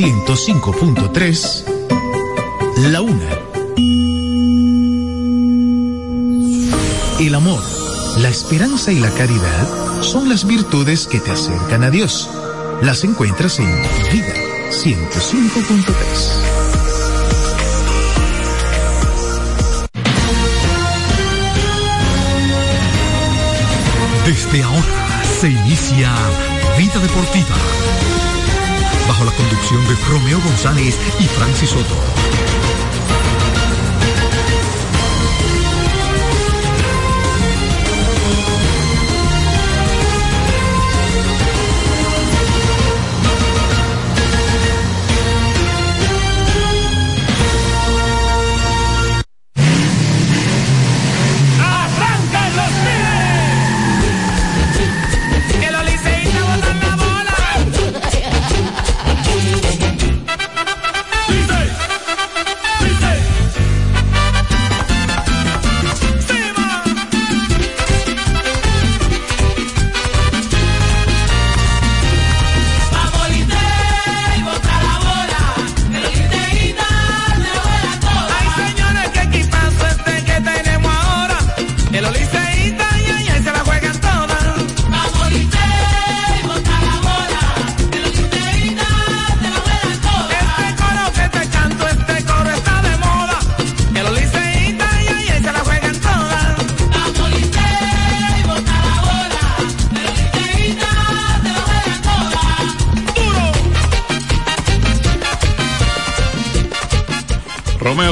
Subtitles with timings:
[0.00, 1.64] En Vida FM 105.3,
[2.90, 3.28] la una.
[7.18, 7.60] El amor,
[8.18, 12.30] la esperanza y la caridad son las virtudes que te acercan a Dios.
[12.80, 13.66] Las encuentras en
[14.12, 14.34] Vida
[14.70, 15.84] 105.3.
[24.26, 26.12] Desde ahora se inicia
[26.78, 27.56] Vida Deportiva.
[29.18, 32.17] Bajo la conducción de Romeo González y Francis Soto.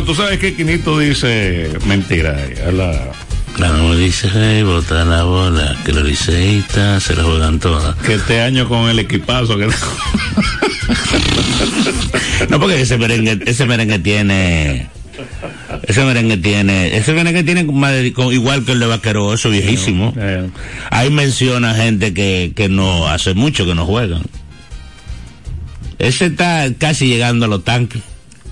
[0.06, 2.38] Tú sabes que Quinito dice mentira.
[2.66, 3.12] A la...
[3.96, 7.96] Dice, hey, bota la bola, que los liceístas se la juegan todas.
[7.96, 9.66] Que este año con el equipazo que...
[12.50, 14.88] no, porque ese merengue, ese merengue tiene...
[15.84, 20.14] Ese merengue tiene, ese merengue tiene igual que el de Vaquero, eso viejísimo.
[20.90, 24.22] Ahí menciona gente que, que no hace mucho que no juegan.
[25.98, 28.02] Ese está casi llegando a los tanques.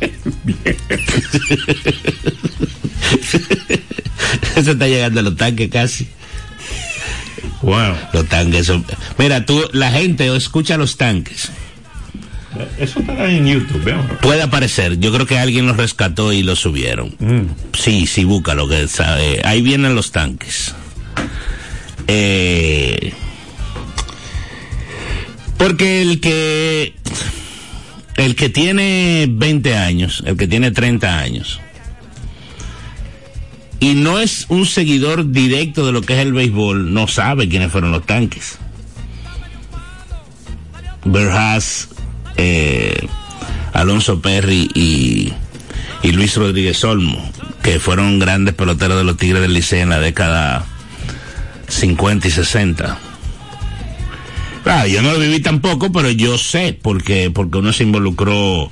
[4.57, 6.09] Eso está llegando a los tanques casi.
[7.63, 7.95] Wow.
[8.13, 8.85] Los tanques son.
[9.19, 11.51] Mira, tú, la gente escucha los tanques.
[12.79, 13.93] Eso está en YouTube,
[14.23, 14.99] Puede aparecer.
[15.01, 17.15] Yo creo que alguien los rescató y lo subieron.
[17.19, 17.47] Mm.
[17.73, 19.41] Sí, sí, búscalo que sabe.
[19.45, 20.75] Ahí vienen los tanques.
[22.07, 23.13] Eh,
[25.57, 26.54] porque el que
[28.17, 31.61] el que tiene 20 años, el que tiene 30 años,
[33.81, 37.71] y no es un seguidor directo de lo que es el béisbol, no sabe quiénes
[37.71, 38.59] fueron los tanques.
[41.05, 41.89] Berhaz,
[42.37, 43.07] eh,
[43.75, 45.35] Alonso Perry y,
[46.03, 47.31] y, Luis Rodríguez Olmo,
[47.63, 50.65] que fueron grandes peloteros de los Tigres del Liceo en la década
[51.69, 52.99] 50 y 60
[54.67, 58.71] Ah, yo no lo viví tampoco, pero yo sé porque, porque uno se involucró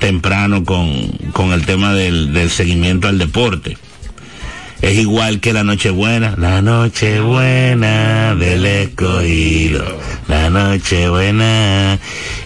[0.00, 3.78] temprano con, el tema del, seguimiento al deporte.
[4.82, 9.84] Es igual que la Nochebuena, la Nochebuena del escogido,
[10.26, 11.98] la Nochebuena.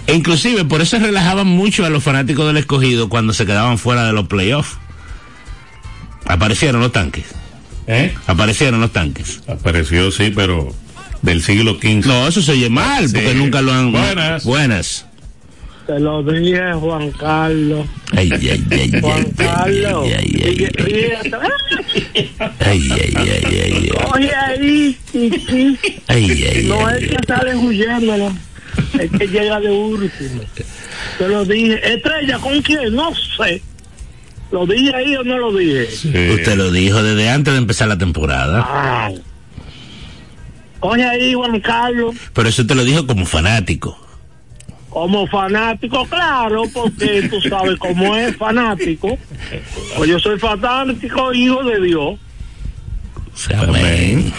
[0.07, 4.05] E inclusive por eso relajaban mucho a los fanáticos del escogido cuando se quedaban fuera
[4.05, 4.77] de los playoffs.
[6.27, 7.27] Aparecieron los tanques.
[7.87, 8.15] ¿Eh?
[8.27, 9.41] Aparecieron los tanques.
[9.47, 10.75] Apareció, sí, pero
[11.25, 12.07] del siglo XV.
[12.07, 13.93] No, eso se oye mal, porque nunca lo han...
[13.93, 14.45] Buenas.
[14.45, 15.07] Buenas.
[15.87, 17.87] Te lo dije, Juan Carlos.
[18.13, 20.07] Ay, ay, ay, Juan Carlos.
[20.07, 20.95] Ay, ay, ay.
[22.61, 28.33] Ay, ay, Oye, ahí, sí, Ay, ay, No es que sale huyéndolo.
[28.99, 30.43] Es que llega de último.
[31.19, 31.95] Te lo dije.
[31.95, 32.95] Estrella, ¿con quién?
[32.95, 33.61] No sé.
[34.53, 35.89] ¿Lo dije ahí o no lo dije?
[36.35, 38.67] Usted lo dijo desde antes de empezar la temporada.
[39.07, 39.21] Ay.
[40.87, 42.15] Oye ahí, Juan Carlos.
[42.35, 43.99] Pero eso te lo dijo como fanático.
[44.91, 49.17] Como fanático, claro, porque tú sabes cómo es fanático.
[49.97, 52.19] Pues yo soy fanático, hijo de Dios.
[53.57, 54.31] Amén.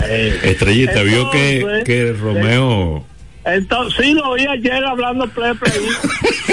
[0.00, 3.04] Eh, Estrellita, vio que, que Romeo
[3.44, 5.52] entonces, sí, lo oí ayer hablando play.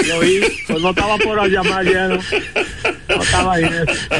[0.08, 2.18] Lo oí, pues no estaba por llamar lleno.
[3.08, 3.64] No estaba ahí.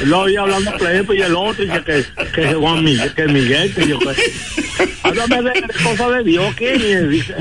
[0.05, 3.88] Lo oí hablando play, y el otro dice que, que Juan Miguel, que Miguel, que
[3.88, 4.14] yo que.
[5.02, 6.78] Háblame de cosas de Dios, que
[7.08, 7.34] dice,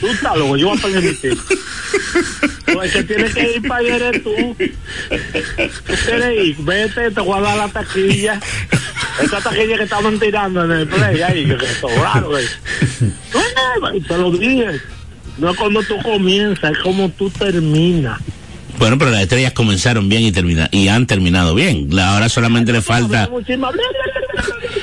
[0.00, 1.38] tú estás loco, yo voy a permitir.
[2.72, 4.56] Pues que tienes que ir para allá eres tú.
[4.56, 8.40] Tú quieres ir, vete, te voy a dar la taquilla.
[9.22, 12.40] Esa taquilla que estaban tirando en el play ahí, que sobraron.
[14.06, 14.80] Te lo dije.
[15.38, 18.20] no es cuando tú comienzas, es como tú terminas.
[18.78, 21.88] Bueno, pero las estrellas comenzaron bien y termina, y han terminado bien.
[21.98, 23.28] Ahora solamente le falta,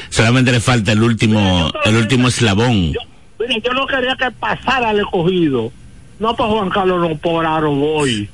[0.10, 2.92] solamente le falta el último, el último eslabón.
[2.92, 3.00] Yo,
[3.40, 5.72] mire, yo no quería que pasara el escogido.
[6.20, 8.30] No, pues Juan Carlos no cobraron hoy.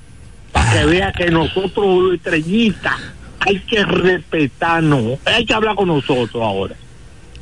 [0.51, 2.95] Para que vea que nosotros, los estrellistas,
[3.41, 5.19] hay que respetarnos.
[5.25, 6.75] Hay que hablar con nosotros ahora.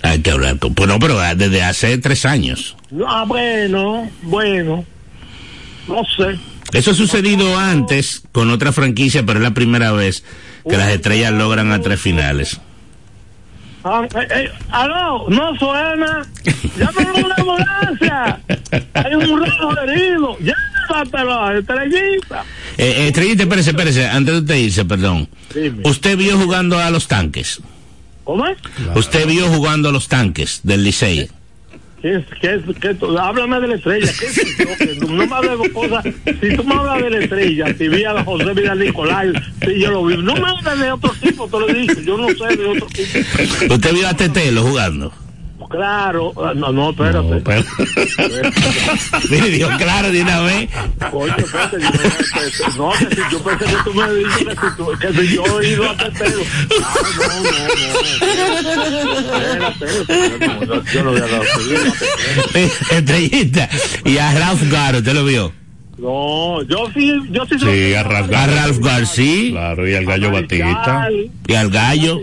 [0.01, 2.75] Hay que hablar con, bueno, pero desde hace tres años.
[2.89, 4.85] No, ah, bueno, bueno.
[5.87, 6.39] No sé.
[6.71, 10.23] Eso ha sucedido antes con otra franquicia, pero es la primera vez
[10.67, 12.61] que las estrellas logran a tres finales.
[13.83, 16.25] Ah, eh, eh, aló, no suena.
[16.77, 18.39] Llámame una ambulancia.
[18.93, 20.37] Hay un rato herido.
[20.39, 22.43] Llévatelo, estrellita.
[22.77, 25.29] Eh, eh, Estrellita, espérese, espérese, antes de usted irse, perdón.
[25.53, 25.83] Dime.
[25.85, 27.61] Usted vio jugando a los tanques.
[28.25, 28.57] ¿Cómo es?
[28.95, 31.29] Usted vio jugando a los tanques del Licey.
[32.01, 32.25] ¿Qué es?
[32.39, 32.61] ¿Qué es?
[32.79, 34.11] ¿Qué tú- háblame de la estrella.
[34.19, 35.05] ¿Qué es eso?
[35.07, 36.05] No me hables de cosas.
[36.41, 39.27] Si tú me hablas de la estrella, si vi a José Vidal Nicolás,
[39.65, 40.15] si yo lo vi.
[40.17, 41.99] No me hables de otro tipo, te lo dicho.
[42.01, 43.73] Yo no sé de otro tipo.
[43.73, 45.13] Usted vio a Tetelo jugando.
[45.69, 46.33] Claro.
[46.37, 47.29] ah, No, no, espérate.
[47.29, 47.63] No, pero-
[49.29, 50.67] Mire, dijo claro de una vez.
[51.11, 51.99] Coño, espérate, yo, que-
[52.77, 55.61] no, que si yo pensé que tú me dices que si, tú, que si yo
[55.61, 56.41] he ido a Tetero.
[56.83, 57.59] Ah, no, no, no.
[59.99, 61.41] Espérate, no, yo no voy a dar
[62.91, 63.69] Estrellita.
[64.05, 65.51] Y a Ralph Gar, ¿usted lo vio?
[65.97, 67.59] No, yo sí, yo sí.
[67.59, 71.07] Sí, a Ralph A Ralph García Claro, y al gallo Batista.
[71.47, 72.19] y al Gallo.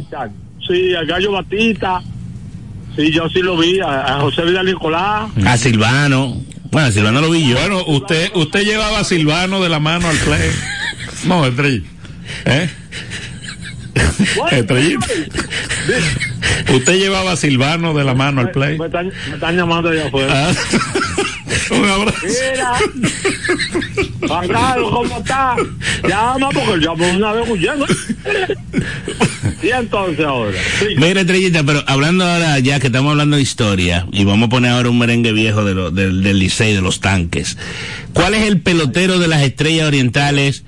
[0.67, 2.01] Sí, al gallo Batista.
[2.97, 5.31] Sí, yo sí lo vi, a, a José Vidal Nicolás.
[5.45, 6.43] A Silvano.
[6.71, 7.57] Bueno, a Silvano lo vi yo.
[7.59, 10.51] Bueno, usted, usted llevaba a Silvano de la mano al play.
[11.25, 11.89] No, estrellita.
[12.47, 12.71] ¿Eh?
[14.51, 15.07] Estrellita.
[16.75, 18.79] Usted llevaba a Silvano de la mano al play.
[18.79, 20.49] Me están, me están llamando allá afuera.
[20.51, 20.53] Ah.
[21.71, 22.19] Un abrazo.
[22.27, 22.73] Mira,
[24.49, 25.57] Carlos, ¿cómo está?
[26.09, 27.87] Llama porque llamó una vez huyendo.
[29.63, 30.59] Y entonces ahora.
[30.79, 30.87] Sí.
[30.97, 34.73] Mira, Estrellita, pero hablando ahora, ya que estamos hablando de historia, y vamos a poner
[34.73, 37.57] ahora un merengue viejo de lo- del, del Licey, de los tanques.
[38.13, 40.65] ¿Cuál es el pelotero de las estrellas orientales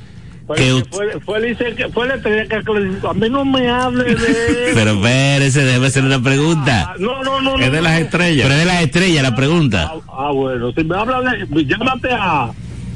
[0.49, 1.21] Fue, que fue, fue,
[1.55, 3.11] fue el que- fue la estrella que acreditó.
[3.11, 4.15] A mí no me hable de.
[4.67, 4.73] eso.
[4.75, 6.95] Pero espérese, debe hacer una Ah, pregunta.
[6.99, 7.59] no, no, no.
[7.59, 8.51] Es de las Pero estrellas.
[8.51, 9.93] es de las estrellas la pregunta.
[9.95, 11.65] Ah, ah, bueno, si me habla de.
[11.67, 12.51] Llámate a.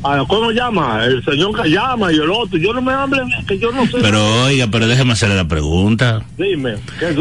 [0.05, 1.05] a ¿Cómo llama?
[1.05, 2.59] El señor que llama y el otro.
[2.59, 3.99] Yo no me hable de que yo no sé.
[4.01, 6.23] Pero oiga, pero déjeme hacerle la pregunta.
[6.39, 6.77] Dime.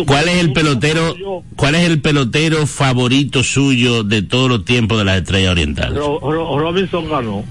[0.07, 1.13] ¿Cuál es el pelotero,
[1.57, 5.97] cuál es el pelotero favorito suyo de todos los tiempos de las estrellas orientales?
[5.99, 7.43] Ro- Ro- Robinson ganó.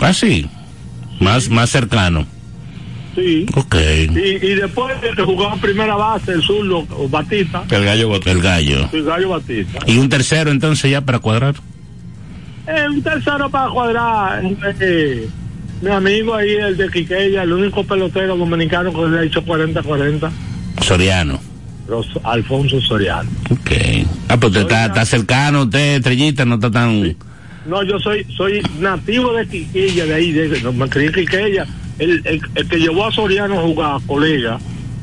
[0.00, 0.46] Ah, sí.
[1.20, 2.26] Más, más cercano.
[3.14, 3.46] Sí.
[3.56, 3.74] Ok.
[3.74, 8.30] Y, y después de que jugaba primera base, el zurdo, Batista, El gallo Batista.
[8.32, 8.88] El gallo.
[8.92, 9.78] el gallo Batista.
[9.86, 11.54] Y un tercero entonces ya para cuadrar.
[12.68, 14.42] Eh, un tercero para cuadrar.
[14.80, 15.28] eh,
[15.82, 20.30] mi amigo ahí, el de Quiqueya, el único pelotero dominicano que le ha hecho 40-40,
[20.82, 21.40] Soriano.
[21.88, 23.30] Ros- Alfonso Soriano.
[23.50, 23.70] Ok.
[24.28, 27.16] Ah, pues usted está, está cercano, usted, estrellita, no está tan...
[27.68, 31.66] No, yo soy soy nativo de Quiqueya, de ahí, de, no, me crié en Quiqueya.
[31.98, 34.58] El, el, el que llevó a Soriano a jugar, colega,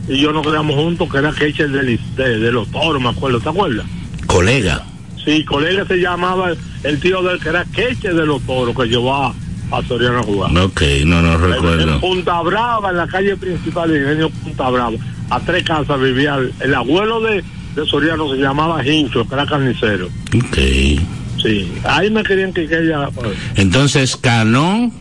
[0.08, 3.40] y yo nos quedamos juntos, que era Ketcher de, de, de los toros, me acuerdo,
[3.40, 3.86] ¿te acuerdas?
[4.26, 4.84] Colega.
[5.24, 6.54] Sí, colega se llamaba
[6.84, 9.36] el tío del que era Queche de los toros, que llevó a,
[9.72, 10.58] a Soriano a jugar.
[10.58, 12.00] Ok, no, no En, recuerdo.
[12.00, 14.98] Punta Brava, en la calle principal de Ingenio Punta Brava,
[15.30, 17.44] a tres casas vivía el, el abuelo de,
[17.76, 20.08] de Soriano, se llamaba Hincho, que era carnicero.
[20.34, 20.58] Ok.
[21.46, 23.10] Sí, ahí me querían que ella.
[23.56, 24.92] Entonces, Cano,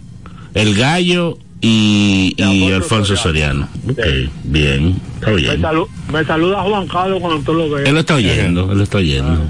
[0.55, 2.37] el gallo y,
[2.73, 3.69] Alfonso Soriano.
[3.89, 4.31] Ok, Sí.
[4.45, 5.63] bien, está Me, bien.
[5.63, 7.93] salu- me saluda Juan Carlos cuando tú lo Él veas.
[7.95, 9.41] lo está oyendo, él lo está oyendo.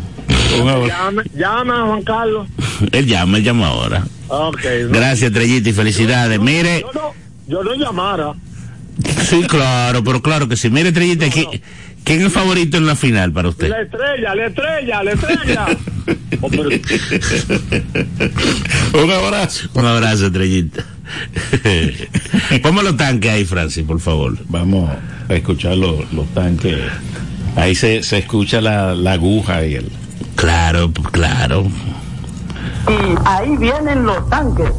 [0.87, 2.49] Llame, llame a Juan Carlos.
[2.93, 4.05] Él llama, él llama ahora.
[4.29, 4.61] Ok.
[4.85, 6.39] no- Gracias, Estrellita, y felicidades.
[6.41, 7.13] Mire, Yo no,
[7.49, 8.33] yo no llamara.
[9.29, 10.71] sí, claro, pero claro que sí.
[10.71, 11.61] Mire, Estrellita, ¿qui-
[12.05, 13.69] ¿quién es el favorito en la final para usted?
[13.69, 15.67] La estrella, la estrella, la estrella.
[18.93, 19.69] Un abrazo.
[19.75, 20.85] Un abrazo, Estrellita.
[22.63, 24.37] Ponme los tanques ahí, Francis, por favor.
[24.49, 24.91] Vamos
[25.29, 26.79] a escuchar los, los tanques.
[27.57, 29.91] Ahí se, se escucha la, la aguja y el.
[30.37, 31.67] Claro, claro.
[32.89, 34.71] Y ahí vienen los tanques.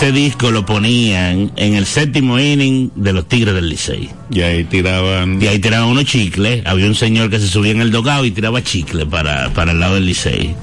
[0.00, 4.08] Ese disco lo ponían en el séptimo inning de los Tigres del Licey.
[4.30, 5.42] Y ahí tiraban.
[5.42, 6.62] Y ahí tiraban unos chicles.
[6.64, 9.80] Había un señor que se subía en el dogado y tiraba chicle para, para el
[9.80, 10.54] lado del Licey.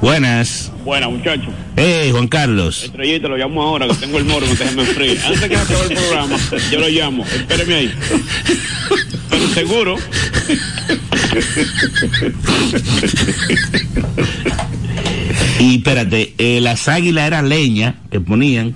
[0.00, 0.72] Buenas.
[0.86, 1.52] Buena, muchachos.
[1.76, 2.84] Hey, Juan Carlos.
[2.84, 5.20] Estrellita, lo llamo ahora que tengo el moro, déjeme frío.
[5.22, 6.38] Antes de que acabe el programa,
[6.72, 7.26] yo lo llamo.
[7.26, 7.94] Espéreme ahí.
[9.28, 9.96] Pero seguro.
[15.58, 18.74] Y espérate, eh, las águilas eran leña que ponían.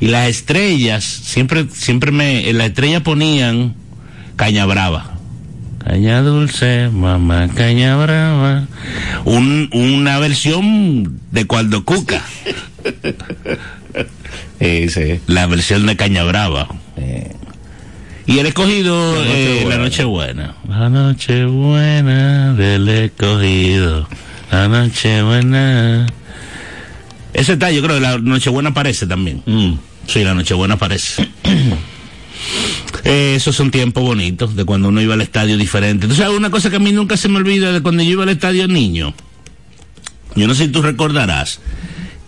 [0.00, 3.74] Y las estrellas, siempre, siempre me, en la estrella ponían
[4.36, 5.12] caña brava.
[5.84, 8.66] Caña dulce, mamá, caña brava.
[9.24, 12.22] Un, una versión de cuando Cuca.
[14.58, 15.20] Sí, sí.
[15.26, 16.68] La versión de caña brava.
[18.26, 20.54] Y el escogido, eh, la noche buena.
[20.66, 24.08] La noche buena del escogido.
[24.54, 26.06] La noche buena.
[27.32, 29.42] Ese está, yo creo que la Nochebuena aparece también.
[29.46, 29.72] Mm.
[30.06, 31.28] Sí, la Nochebuena aparece.
[33.02, 36.06] Eh, esos son tiempos bonitos de cuando uno iba al estadio diferente.
[36.06, 38.28] Entonces, una cosa que a mí nunca se me olvida de cuando yo iba al
[38.28, 39.12] estadio niño.
[40.36, 41.58] Yo no sé si tú recordarás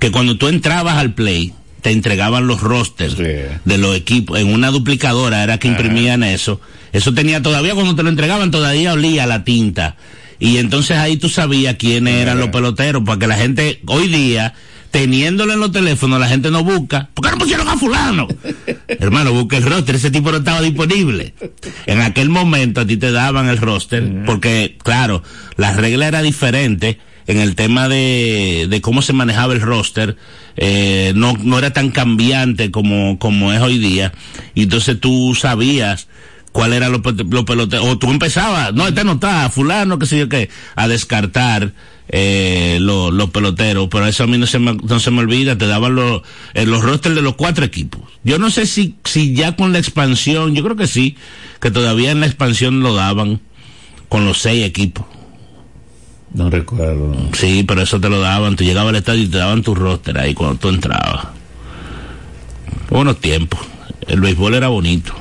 [0.00, 3.23] que cuando tú entrabas al play, te entregaban los rosters Sí.
[3.64, 4.40] de los equipos.
[4.40, 6.61] En una duplicadora era que imprimían eso.
[6.92, 9.95] Eso tenía todavía, cuando te lo entregaban, todavía olía la tinta.
[10.38, 14.55] Y entonces ahí tú sabías quiénes eran los peloteros, porque la gente, hoy día,
[14.90, 17.09] teniéndolo en los teléfonos, la gente no busca.
[17.14, 18.28] ¿Por qué no pusieron a fulano?
[18.88, 21.35] Hermano, busca el roster, ese tipo no estaba disponible.
[21.87, 25.23] En aquel momento a ti te daban el roster, porque, claro,
[25.57, 30.16] la regla era diferente en el tema de, de cómo se manejaba el roster,
[30.57, 34.12] eh, no, no era tan cambiante como, como es hoy día.
[34.55, 36.09] Y entonces tú sabías
[36.57, 40.19] cuál era los lo peloteros, o tú empezabas, no, este no está, fulano, qué sé
[40.21, 41.73] yo qué, a descartar
[42.09, 45.59] eh, lo- los peloteros, pero eso a mí no se me, no se me olvida,
[45.59, 46.23] te daban los,
[46.55, 48.01] eh, los rosters de los cuatro equipos.
[48.25, 51.17] Yo no sé si, si ya con la expansión, yo creo que sí,
[51.61, 53.41] que todavía en la expansión lo daban
[54.09, 55.05] con los seis equipos.
[56.33, 57.15] No recuerdo.
[57.35, 60.17] Sí, pero eso te lo daban, tú llegabas al estadio y te daban tu roster
[60.19, 61.27] ahí cuando tú entrabas.
[62.89, 63.61] Buenos tiempos.
[64.07, 65.15] El béisbol era bonito.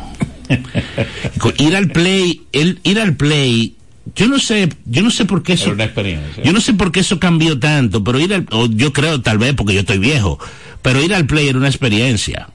[1.57, 3.75] Ir al play, el, ir al play,
[4.15, 6.43] yo no sé, yo no sé por qué eso, Era una experiencia.
[6.43, 9.37] yo no sé por qué eso cambió tanto, pero ir al, o yo creo tal
[9.37, 10.39] vez porque yo estoy viejo,
[10.81, 12.49] pero ir al play era una experiencia.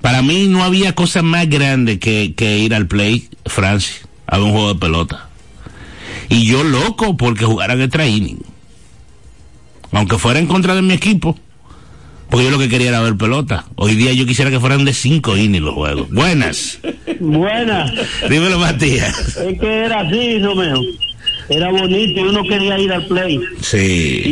[0.00, 4.52] Para mí no había cosa más grande que, que ir al play, Francis, a un
[4.52, 5.28] juego de pelota.
[6.28, 8.42] Y yo loco porque jugaran extra inning.
[9.92, 11.38] Aunque fuera en contra de mi equipo.
[12.36, 13.64] Porque yo lo que quería era ver pelota.
[13.76, 16.10] Hoy día yo quisiera que fueran de cinco innings los juegos.
[16.10, 16.78] Buenas.
[17.18, 17.90] Buena.
[18.28, 19.38] Dímelo, Matías.
[19.38, 20.78] Es que era así, Romeo.
[21.48, 23.36] Era bonito y uno quería ir al play.
[23.36, 23.78] Y Sí.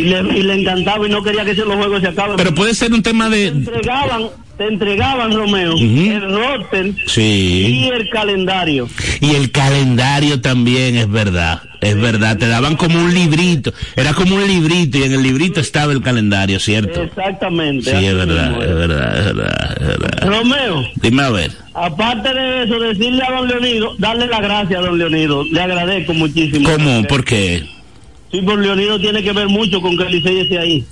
[0.05, 2.37] le, y le encantaba y no quería que los juegos se acaben.
[2.37, 3.47] Pero puede ser un tema te de...
[3.47, 4.25] entregaban,
[4.57, 7.91] te entregaban, Romeo, el roster y Sí.
[7.93, 8.89] el calendario.
[9.21, 11.63] Y el calendario también es verdad.
[11.81, 12.39] Es verdad.
[12.39, 13.73] Te daban como un librito.
[13.97, 17.03] Era como un librito y en el librito estaba el calendario, ¿cierto?
[17.03, 17.91] Exactamente.
[17.91, 20.29] Sí, es verdad, es verdad, es verdad, es verdad.
[20.29, 21.51] Romeo, Dime a ver.
[21.75, 25.45] aparte de eso, decirle a don Leonido, darle las gracias a don Leonido.
[25.45, 26.69] Le agradezco muchísimo.
[26.71, 27.03] ¿Cómo?
[27.05, 27.65] ¿Por qué?
[28.31, 30.85] Sí, por Leonido tiene que ver mucho con que Licey esté ahí.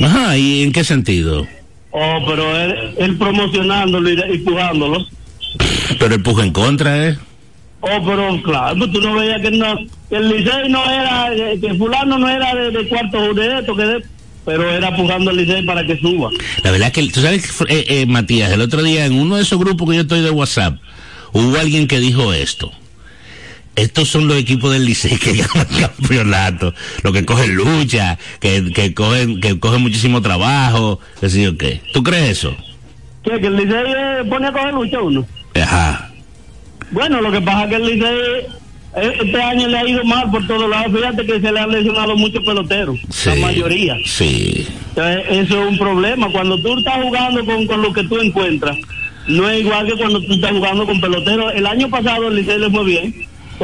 [0.00, 1.46] Ajá, ¿y en qué sentido?
[1.92, 5.06] Oh, pero él, él promocionándolo y, empujándolo.
[5.98, 7.18] Pero el puja en contra, ¿eh?
[7.80, 9.76] Oh, pero claro, pues tú no veías que no,
[10.08, 11.30] que el Licey no era,
[11.60, 14.04] que fulano no era de, de cuarto de esto, que de,
[14.44, 16.30] pero era pujando al Licey para que suba.
[16.62, 19.42] La verdad es que, tú sabes, eh, eh, Matías, el otro día en uno de
[19.42, 20.78] esos grupos que yo estoy de WhatsApp,
[21.32, 22.72] hubo alguien que dijo esto.
[23.74, 28.92] Estos son los equipos del Licey que ganan campeonato, los que cogen lucha, que, que
[28.94, 31.80] cogen, que cogen muchísimo trabajo, qué sé yo qué.
[31.92, 32.54] ¿Tú crees eso?
[33.24, 33.40] ¿Qué?
[33.40, 35.26] ¿Que el Licey eh, pone a coger lucha uno?
[35.54, 36.10] Ajá.
[36.90, 38.18] Bueno, lo que pasa es que el Licey
[38.94, 40.92] eh, este año le ha ido mal por todos lados.
[40.94, 43.30] Fíjate que se le han lesionado muchos peloteros, Sí.
[43.30, 43.96] la mayoría.
[44.04, 44.66] Sí.
[44.90, 46.28] Entonces, eso es un problema.
[46.30, 48.76] Cuando tú estás jugando con, con lo que tú encuentras,
[49.28, 51.54] no es igual que cuando tú estás jugando con peloteros.
[51.54, 53.14] El año pasado el Licey le fue bien,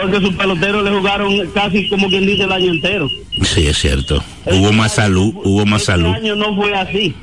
[0.01, 3.09] porque sus peloteros le jugaron casi como quien dice el año entero.
[3.43, 4.23] Sí, es cierto.
[4.47, 6.15] Hubo más salud, hubo más Este salud.
[6.15, 7.15] año no fue así.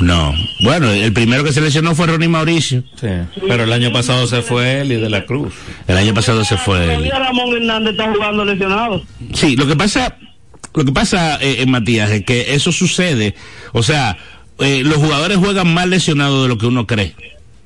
[0.00, 0.32] No.
[0.64, 2.82] Bueno, el primero que se lesionó fue Ronnie Mauricio.
[3.00, 3.08] Sí.
[3.46, 5.52] Pero el año pasado se fue él y de la Cruz.
[5.86, 7.10] El año pasado se fue él.
[7.10, 9.02] Ramón Hernández está jugando lesionado.
[9.34, 10.16] Sí, lo que pasa,
[10.74, 13.34] lo que pasa, eh, eh, Matías, es que eso sucede.
[13.72, 14.16] O sea,
[14.58, 17.14] eh, los jugadores juegan más lesionados de lo que uno cree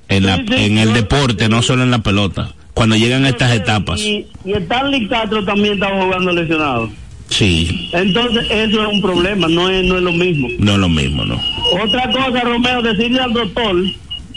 [0.08, 2.54] en, la, en el deporte, no solo en la pelota.
[2.76, 3.98] Cuando llegan a estas etapas.
[4.02, 6.90] Y, y Stanley Castro también estaba jugando lesionado.
[7.30, 10.46] Sí, Entonces, eso es un problema, no es, no es lo mismo.
[10.58, 11.40] no es lo mismo, ¿no?
[11.82, 13.74] Otra cosa, Romeo, decirle al doctor,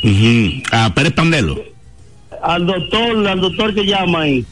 [0.01, 0.51] Ujú.
[0.72, 1.62] A Pérez Pandelo,
[2.41, 4.46] al doctor, al doctor que llama ahí.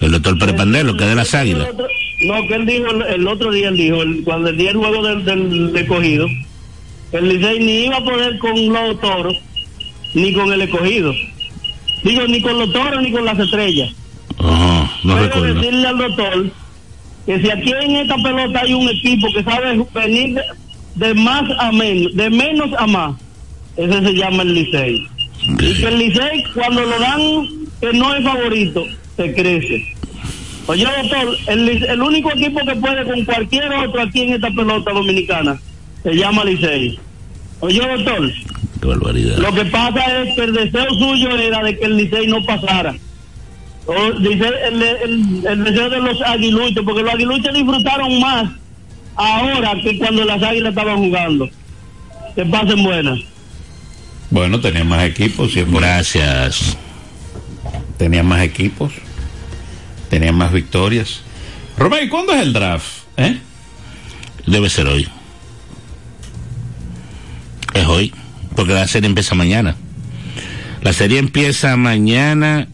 [0.00, 1.68] el doctor Pérez Pandelo, que es de las águilas.
[1.68, 1.86] El otro-
[2.26, 4.76] No, que él dijo, el, el otro día él dijo, el- cuando el día del
[4.78, 6.26] juego del, del, del escogido,
[7.12, 9.36] el Licey ni iba a poder con los toros,
[10.14, 11.14] ni con el escogido.
[12.04, 13.90] Digo, ni con los toros, ni con las estrellas.
[14.38, 15.54] Ajá, no Pero recuerdo.
[15.54, 16.50] decirle al doctor
[17.26, 21.42] que si aquí en esta pelota hay un equipo que sabe venir de, de más
[21.58, 23.16] a menos, de menos a más,
[23.76, 25.06] ese se llama el Licey.
[25.48, 27.20] Y que el Licey, cuando lo dan
[27.80, 28.84] que no es favorito,
[29.16, 29.84] se crece.
[30.66, 34.92] Oye, doctor, el, el único equipo que puede con cualquier otro aquí en esta pelota
[34.92, 35.58] dominicana
[36.02, 36.98] se llama Licey.
[37.60, 38.30] Oye, doctor,
[38.84, 39.38] Qué barbaridad.
[39.38, 42.94] lo que pasa es que el deseo suyo era de que el Licey no pasara.
[43.86, 48.50] O, dice el, el- el deseo de los aguiluchos, porque los aguiluchos disfrutaron más
[49.16, 51.48] ahora que cuando las águilas estaban jugando.
[52.34, 53.20] Que pasen buenas.
[54.30, 55.80] Bueno, tenía más equipos, siempre.
[55.80, 56.76] Gracias.
[57.96, 58.92] Tenía más equipos.
[60.10, 61.22] Tenía más victorias.
[61.78, 62.86] Romeo, ¿y cuándo es el draft?
[63.16, 63.38] ¿Eh?
[64.46, 65.08] Debe ser hoy.
[67.72, 68.12] Es hoy,
[68.56, 69.76] porque la serie empieza mañana.
[70.82, 72.68] La serie empieza mañana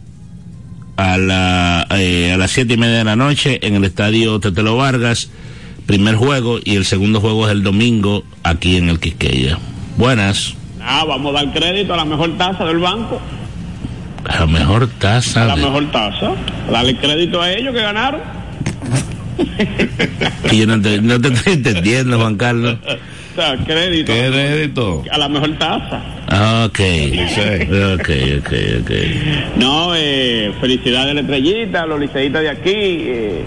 [0.97, 4.77] a, la, eh, a las siete y media de la noche en el estadio Tetelo
[4.77, 5.31] Vargas.
[5.87, 9.59] Primer juego y el segundo juego es el domingo aquí en el Quisqueya.
[9.97, 10.55] Buenas.
[10.83, 13.21] Ah, vamos a dar crédito a la mejor tasa del banco,
[14.25, 15.45] La mejor a tasa.
[15.47, 16.33] la de- mejor tasa.
[16.71, 18.21] Darle crédito a ellos que ganaron.
[20.49, 22.77] que yo no te, no te estoy entendiendo, Juan Carlos.
[23.35, 24.13] Sea, crédito
[25.11, 26.03] a la mejor tasa.
[26.29, 26.81] Ah, Ok.
[27.95, 28.91] Ok, ok, ok.
[29.57, 33.45] No, eh, felicidades a la estrellita, a los liceístas de aquí, eh,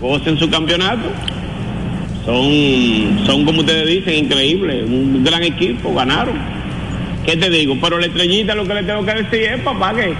[0.00, 1.08] gocen su campeonato.
[2.24, 6.36] Son, son como ustedes dicen, increíbles, un gran equipo, ganaron.
[7.26, 7.76] ¿Qué te digo?
[7.80, 10.12] Pero la estrellita lo que le tengo que decir es, papá, que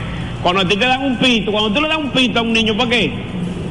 [0.42, 2.53] cuando a ti te dan un pito, cuando tú le das un pito a un
[2.53, 3.12] niño, ¿para qué?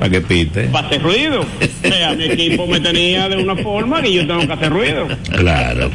[0.02, 0.64] Para que pite.
[0.64, 1.42] Para hacer ruido.
[1.42, 5.08] O sea, mi equipo me tenía de una forma que yo tengo que hacer ruido.
[5.30, 5.92] Claro.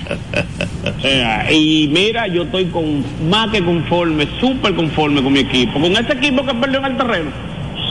[0.84, 5.80] O sea, y mira, yo estoy con más que conforme, súper conforme con mi equipo.
[5.80, 7.30] Con este equipo que perdió en el terreno,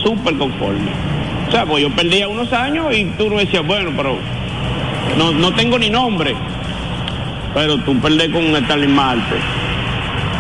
[0.06, 0.88] súper conforme.
[1.50, 4.18] O sea, pues yo perdía unos años y tú no decías, bueno, pero
[5.18, 6.34] no, no tengo ni nombre.
[7.54, 9.36] Pero tú perdés con Stalin Marte,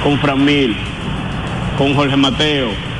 [0.06, 0.74] con Fran Mil,
[1.78, 2.95] con Jorge Mateo.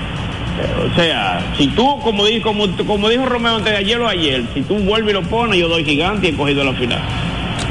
[0.62, 4.08] Eh, O sea, si tú, como dijo, como, como dijo Romeo antes de ayer o
[4.08, 7.02] ayer, si tú vuelves y lo pones, yo doy gigante y he cogido la final.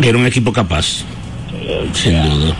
[0.02, 1.04] Era un equipo capaz.
[1.94, 2.54] Sin duda.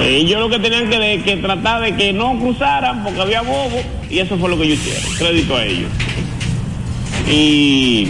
[0.00, 3.82] Eh, ellos lo que tenían que, que tratar de que no cruzaran porque había bobo
[4.08, 5.02] y eso fue lo que ellos hicieron.
[5.18, 5.90] Crédito a ellos.
[7.28, 8.08] Y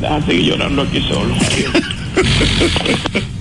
[0.00, 1.34] deja seguir llorando aquí solo.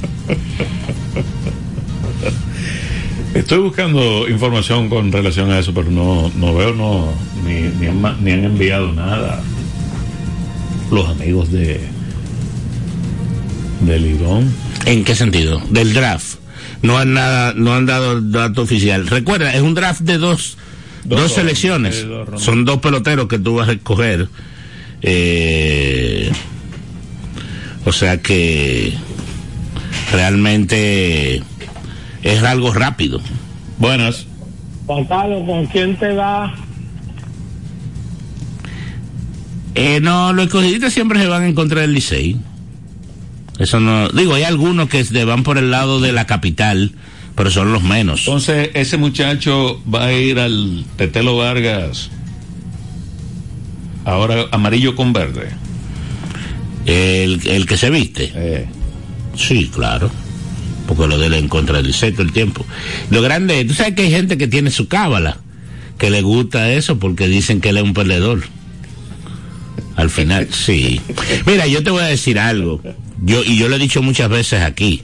[3.51, 7.11] Estoy buscando información con relación a eso, pero no, no veo, no,
[7.45, 9.43] ni, ni, han, ni han enviado nada.
[10.89, 11.81] Los amigos de
[13.81, 14.49] de Lidón.
[14.85, 15.61] ¿En qué sentido?
[15.69, 16.35] Del draft.
[16.81, 19.05] No han nada, no han dado el dato oficial.
[19.05, 20.57] Recuerda, es un draft de dos,
[21.03, 22.07] Dos selecciones.
[22.07, 22.41] dos.
[22.41, 24.29] Son dos peloteros que tú vas a escoger.
[25.01, 26.31] Eh,
[27.83, 28.93] o sea que
[30.13, 31.43] realmente
[32.23, 33.19] es algo rápido.
[33.81, 34.27] Buenas.
[34.85, 36.53] Juan Carlos, ¿con quién te da?
[39.73, 42.37] Eh, no, los escogidistas siempre se van en contra del Licey.
[43.57, 46.91] Eso no, digo, hay algunos que se van por el lado de la capital,
[47.35, 48.19] pero son los menos.
[48.19, 52.11] Entonces, ese muchacho va a ir al Tetelo Vargas.
[54.05, 55.49] Ahora amarillo con verde.
[56.85, 58.31] El, el que se viste.
[58.35, 58.67] Eh,
[59.35, 60.11] Sí, claro.
[60.91, 62.65] Porque lo de él en contra del todo el tiempo.
[63.12, 65.38] Lo grande, tú sabes que hay gente que tiene su cábala,
[65.97, 68.41] que le gusta eso porque dicen que él es un perdedor.
[69.95, 70.99] Al final, sí.
[71.45, 72.82] Mira, yo te voy a decir algo.
[73.23, 75.04] Yo, y yo lo he dicho muchas veces aquí.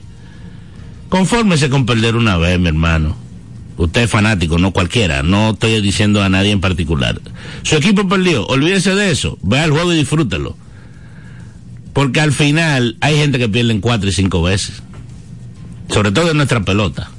[1.08, 3.16] Confórmese con perder una vez, mi hermano.
[3.78, 5.22] Usted es fanático, no cualquiera.
[5.22, 7.18] No estoy diciendo a nadie en particular.
[7.62, 8.46] Su equipo perdió.
[8.46, 9.38] Olvídese de eso.
[9.40, 10.54] Vea el juego y disfrútelo.
[11.94, 14.82] Porque al final hay gente que pierde cuatro y cinco veces.
[15.88, 17.10] Sobre todo en nuestra pelota.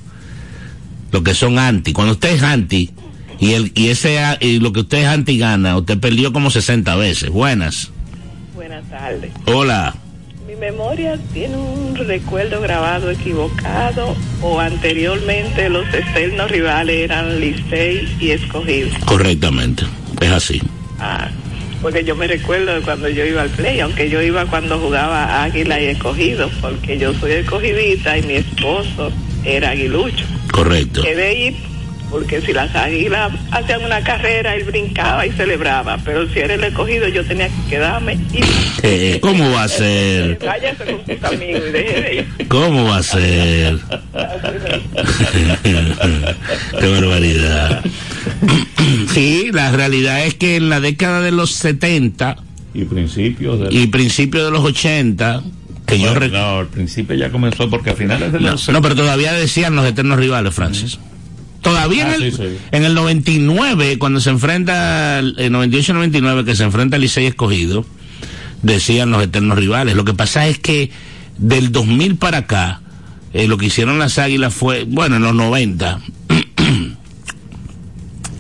[1.11, 1.93] Lo que son anti.
[1.93, 2.91] Cuando usted es anti
[3.39, 6.95] y, el, y, ese, y lo que usted es anti gana, usted perdió como 60
[6.95, 7.29] veces.
[7.29, 7.91] Buenas.
[8.53, 9.31] Buenas tardes.
[9.45, 9.95] Hola.
[10.45, 18.31] Mi memoria tiene un recuerdo grabado equivocado o anteriormente los externos rivales eran Licey y
[18.31, 18.89] Escogido.
[19.05, 19.83] Correctamente.
[20.19, 20.61] Es así.
[20.99, 21.29] Ah,
[21.81, 25.43] porque yo me recuerdo de cuando yo iba al play, aunque yo iba cuando jugaba
[25.43, 29.11] Águila y Escogido, porque yo soy escogidita y mi esposo
[29.43, 30.25] era aguilucho.
[30.51, 31.03] Correcto.
[31.07, 31.55] Ir
[32.09, 36.63] porque si las águilas hacían una carrera, él brincaba y celebraba, pero si era el
[36.63, 38.39] escogido, yo tenía que quedarme y
[38.83, 40.39] Eh, ¿Cómo va a ser?
[40.45, 42.47] váyase con sus amigos y deje de ir.
[42.47, 43.77] ¿Cómo va a ser?
[46.79, 47.83] Qué barbaridad.
[49.13, 52.37] Sí, la realidad es que en la década de los 70
[52.73, 53.73] Y principios del...
[53.75, 55.43] y principios de los 80,
[55.85, 58.69] que yo Bueno, rec- no, al principio ya comenzó porque a finales de No, los...
[58.69, 60.99] no, pero todavía decían los eternos rivales, Francis.
[61.61, 62.57] Todavía Ah, en, el, sí, sí.
[62.71, 67.85] en el 99, cuando se enfrenta, el 98-99, que se enfrenta al Licey escogido,
[68.61, 69.95] decían los eternos rivales.
[69.95, 70.91] Lo que pasa es que
[71.37, 72.81] del 2000 para acá,
[73.33, 75.99] eh, lo que hicieron las águilas fue, bueno, en los 90,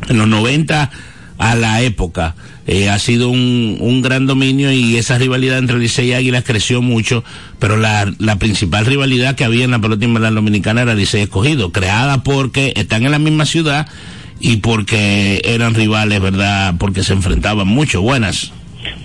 [0.09, 0.91] en los 90
[1.39, 2.35] a la época,
[2.67, 6.81] eh, ha sido un, un gran dominio y esa rivalidad entre Licey y Águilas creció
[6.81, 7.23] mucho,
[7.59, 11.71] pero la, la principal rivalidad que había en la pelota invernal dominicana era Licey escogido,
[11.71, 13.87] creada porque están en la misma ciudad
[14.41, 16.75] y porque eran rivales, ¿verdad?
[16.77, 18.01] Porque se enfrentaban mucho.
[18.01, 18.51] Buenas.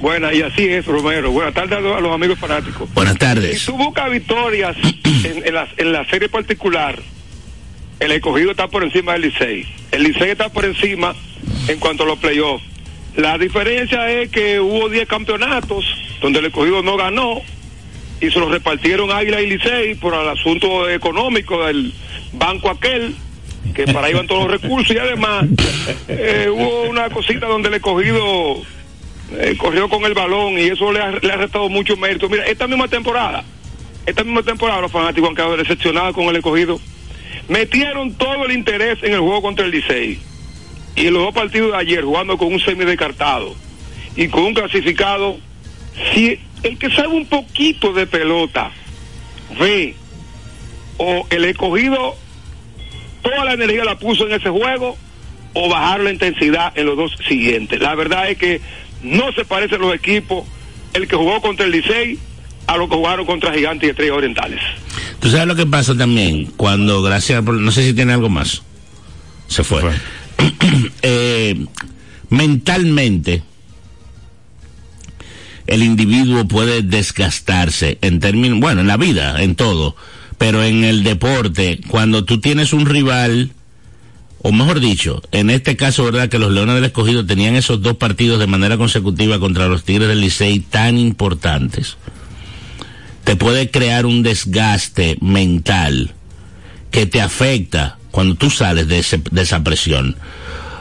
[0.01, 1.31] Buenas, y así es, Romero.
[1.31, 2.93] Buenas tardes a los, a los amigos fanáticos.
[2.95, 3.65] Buenas Si tardes.
[3.65, 4.77] tú buscas victorias
[5.25, 6.99] en, en la, en la serie particular,
[8.01, 9.67] el escogido está por encima del Licey.
[9.93, 11.15] El Licey está por encima
[11.69, 12.65] en cuanto a los playoffs.
[13.17, 15.85] La diferencia es que hubo 10 campeonatos
[16.21, 17.43] donde el escogido no ganó
[18.21, 21.93] y se los repartieron Águila y Licey por el asunto económico del
[22.33, 23.15] banco aquel,
[23.75, 25.47] que para ahí van todos los recursos y además
[26.09, 28.63] eh, hubo una cosita donde el escogido
[29.33, 32.29] eh, corrió con el balón y eso le ha, le ha restado mucho mérito.
[32.29, 33.45] Mira, esta misma temporada,
[34.07, 36.81] esta misma temporada los fanáticos han quedado decepcionados con el escogido.
[37.49, 40.19] Metieron todo el interés en el juego contra el Licey.
[40.97, 43.55] Y en los dos partidos de ayer, jugando con un semi descartado
[44.17, 45.39] y con un clasificado,
[46.13, 48.71] si el que sabe un poquito de pelota
[49.59, 49.95] ve
[50.99, 52.17] o el escogido
[53.23, 54.97] toda la energía la puso en ese juego
[55.55, 57.81] o bajar la intensidad en los dos siguientes.
[57.81, 58.61] La verdad es que
[59.03, 60.45] no se parecen los equipos,
[60.93, 62.19] el que jugó contra el Licey
[62.67, 64.61] a los que jugaron contra Gigantes y Estrellas Orientales.
[65.21, 68.63] Tú sabes lo que pasa también cuando, gracias por, no sé si tiene algo más.
[69.49, 69.83] Se fue.
[71.07, 71.67] Eh,
[72.31, 73.43] mentalmente,
[75.67, 79.95] el individuo puede desgastarse en términos, bueno, en la vida, en todo,
[80.39, 83.51] pero en el deporte, cuando tú tienes un rival,
[84.43, 86.29] o mejor dicho, en este caso, ¿verdad?
[86.29, 90.09] Que los Leones del Escogido tenían esos dos partidos de manera consecutiva contra los Tigres
[90.09, 91.97] del Licey tan importantes
[93.25, 96.15] te puede crear un desgaste mental
[96.91, 100.15] que te afecta cuando tú sales de, ese- de esa presión.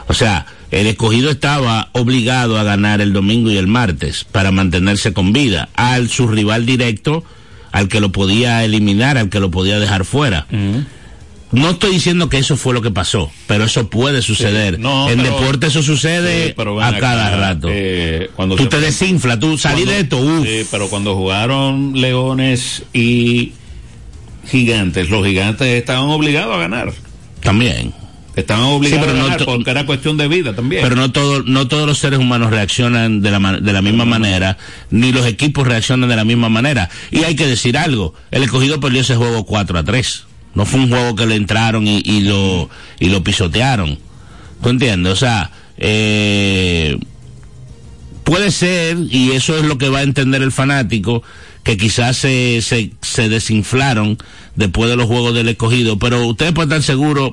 [0.06, 5.12] O sea, el escogido estaba obligado a ganar el domingo y el martes para mantenerse
[5.12, 7.24] con vida al su rival directo,
[7.72, 10.46] al que lo podía eliminar, al que lo podía dejar fuera.
[11.50, 14.78] No estoy diciendo que eso fue lo que pasó, pero eso puede suceder.
[14.78, 17.68] No, en pero- deporte eso sucede Sí, pero ven a acá, cada rato.
[17.70, 20.46] eh, cuando tú te desinflas, tú salí de esto, uff.
[20.46, 23.52] Sí, pero cuando jugaron Leones y
[24.48, 26.92] Gigantes, los Gigantes estaban obligados a ganar.
[27.44, 27.92] También.
[28.34, 30.82] Estaban obligados pero a no ganar porque era cuestión de vida también.
[30.82, 34.58] Pero no todo, no todos los seres humanos reaccionan de la, de la misma manera,
[34.90, 36.90] ni los equipos reaccionan de la misma manera.
[37.12, 40.24] Y hay que decir algo, el escogido perdió ese juego 4 a 3.
[40.54, 43.98] No fue un juego que le entraron y, y lo, y lo pisotearon.
[44.62, 45.12] ¿Tú entiendes?
[45.12, 46.98] O sea, eh,
[48.24, 51.22] puede ser, y eso es lo que va a entender el fanático,
[51.64, 54.18] que quizás se, se, se desinflaron
[54.54, 57.32] después de los juegos del escogido, pero ustedes pueden estar seguros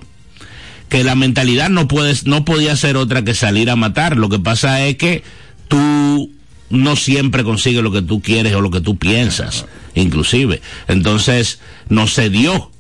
[0.90, 4.18] que la mentalidad no puedes, no podía ser otra que salir a matar.
[4.18, 5.24] Lo que pasa es que
[5.68, 6.32] tú
[6.70, 9.66] no siempre consigues lo que tú quieres o lo que tú piensas,
[9.96, 10.62] inclusive.
[10.88, 12.72] Entonces, no se dio.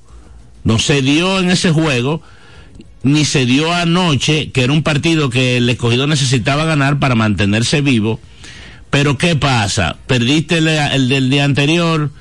[0.64, 2.22] No se dio en ese juego,
[3.02, 7.82] ni se dio anoche, que era un partido que el escogido necesitaba ganar para mantenerse
[7.82, 8.20] vivo.
[8.91, 9.97] Pero ¿qué pasa?
[10.06, 12.12] Perdiste el, el del día anterior,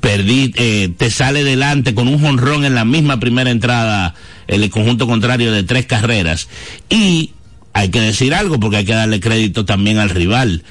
[0.00, 4.14] perdí, eh, te sale delante con un jonrón en la misma primera entrada
[4.46, 6.48] el conjunto contrario de tres carreras.
[6.88, 7.32] Y
[7.72, 10.64] hay que decir algo porque hay que darle crédito también al rival.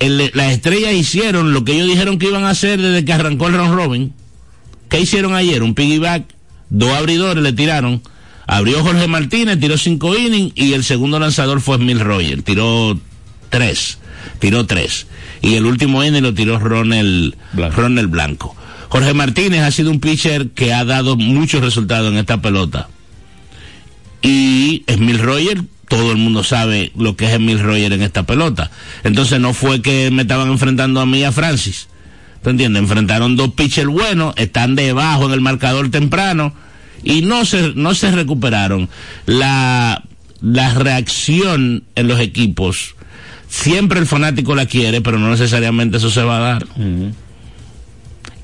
[0.00, 3.54] Las estrellas hicieron lo que ellos dijeron que iban a hacer desde que arrancó el
[3.54, 4.12] round robin.
[4.88, 5.62] ¿Qué hicieron ayer?
[5.62, 6.24] Un piggyback,
[6.70, 8.02] dos abridores le tiraron.
[8.48, 12.98] Abrió Jorge Martínez, tiró cinco innings y el segundo lanzador fue Smil Roger, tiró
[13.52, 13.98] tres,
[14.40, 15.06] tiró tres.
[15.42, 17.76] Y el último inning lo tiró Ronald Blanco.
[17.76, 18.56] Ronald Blanco.
[18.88, 22.88] Jorge Martínez ha sido un pitcher que ha dado muchos resultados en esta pelota.
[24.22, 25.62] Y Smil Roger
[25.92, 28.70] todo el mundo sabe lo que es Emil Roger en esta pelota.
[29.04, 31.88] Entonces no fue que me estaban enfrentando a mí y a Francis.
[32.42, 32.82] ¿Tú entiendes?
[32.82, 36.54] Enfrentaron dos pitchers buenos, están debajo en el marcador temprano
[37.04, 38.88] y no se, no se recuperaron.
[39.26, 40.02] La,
[40.40, 42.94] la reacción en los equipos,
[43.52, 46.66] siempre el fanático la quiere, pero no necesariamente eso se va a dar.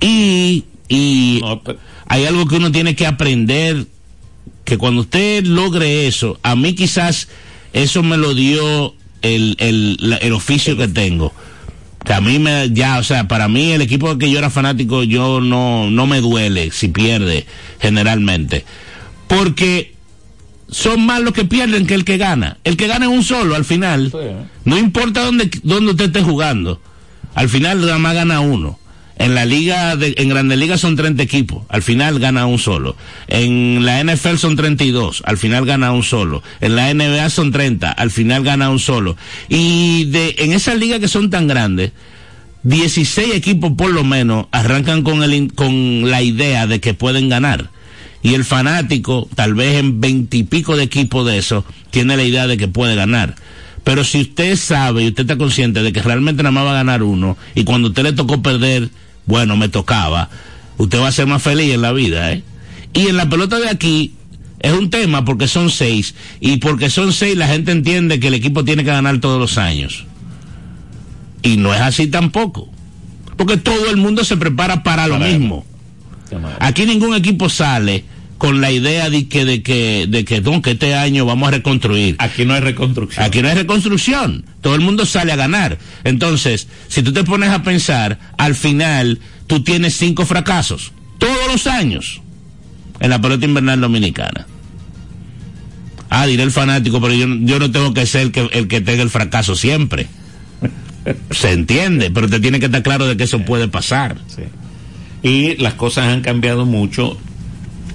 [0.01, 3.87] Y, y No, pero- hay algo que uno tiene que aprender,
[4.65, 7.29] que cuando usted logre eso, a mí quizás
[7.73, 11.33] eso me lo dio el, el, la- el oficio que tengo.
[12.05, 15.03] Que a mí me, ya, o sea, para mí el equipo que yo era fanático,
[15.05, 17.47] yo no, no me duele si pierde,
[17.81, 18.65] generalmente.
[19.27, 19.95] Porque
[20.71, 22.59] son más los que pierden que el que gana.
[22.65, 24.13] El que gana es un solo al final.
[24.65, 26.81] No importa dónde, dónde usted esté jugando.
[27.35, 28.79] Al final nada más gana uno.
[29.19, 31.65] En la liga, de, en Grandes Ligas son 30 equipos.
[31.69, 32.97] Al final gana un solo.
[33.27, 35.23] En la NFL son 32.
[35.27, 36.43] Al final gana un solo.
[36.61, 37.91] En la NBA son 30.
[37.91, 39.17] Al final gana un solo.
[39.49, 41.93] Y de, en esas ligas que son tan grandes,
[42.63, 47.71] 16 equipos por lo menos arrancan con, el, con la idea de que pueden ganar.
[48.23, 52.57] Y el fanático, tal vez en veintipico de equipos de eso, tiene la idea de
[52.57, 53.37] que puede ganar.
[53.85, 56.75] Pero si usted sabe y usted está consciente de que realmente nada más va a
[56.85, 58.91] ganar uno, y cuando usted le tocó perder,
[59.27, 60.29] bueno, me tocaba,
[60.77, 62.43] usted va a ser más feliz en la vida, ¿eh?
[62.93, 64.15] Y en la pelota de aquí,
[64.61, 68.35] es un tema porque son seis, y porque son seis la gente entiende que el
[68.35, 70.05] equipo tiene que ganar todos los años.
[71.43, 72.69] Y no es así tampoco.
[73.37, 75.65] Porque todo el mundo se prepara para lo mismo.
[76.61, 78.05] Aquí ningún equipo sale
[78.39, 81.51] con la idea de que, de que, de que, no, que este año vamos a
[81.51, 82.15] reconstruir.
[82.19, 83.25] Aquí no hay reconstrucción.
[83.25, 84.45] Aquí no hay reconstrucción.
[84.61, 85.79] Todo el mundo sale a ganar.
[86.05, 90.93] Entonces, si tú te pones a pensar, al final tú tienes cinco fracasos.
[91.19, 92.23] Todos los años.
[93.01, 94.47] En la pelota invernal dominicana.
[96.11, 98.81] Ah, diré el fanático, pero yo, yo no tengo que ser el que, el que
[98.81, 100.07] tenga el fracaso siempre.
[101.31, 104.17] Se entiende, pero te tiene que estar claro de que eso puede pasar.
[104.29, 104.43] Sí.
[105.29, 107.19] Y las cosas han cambiado mucho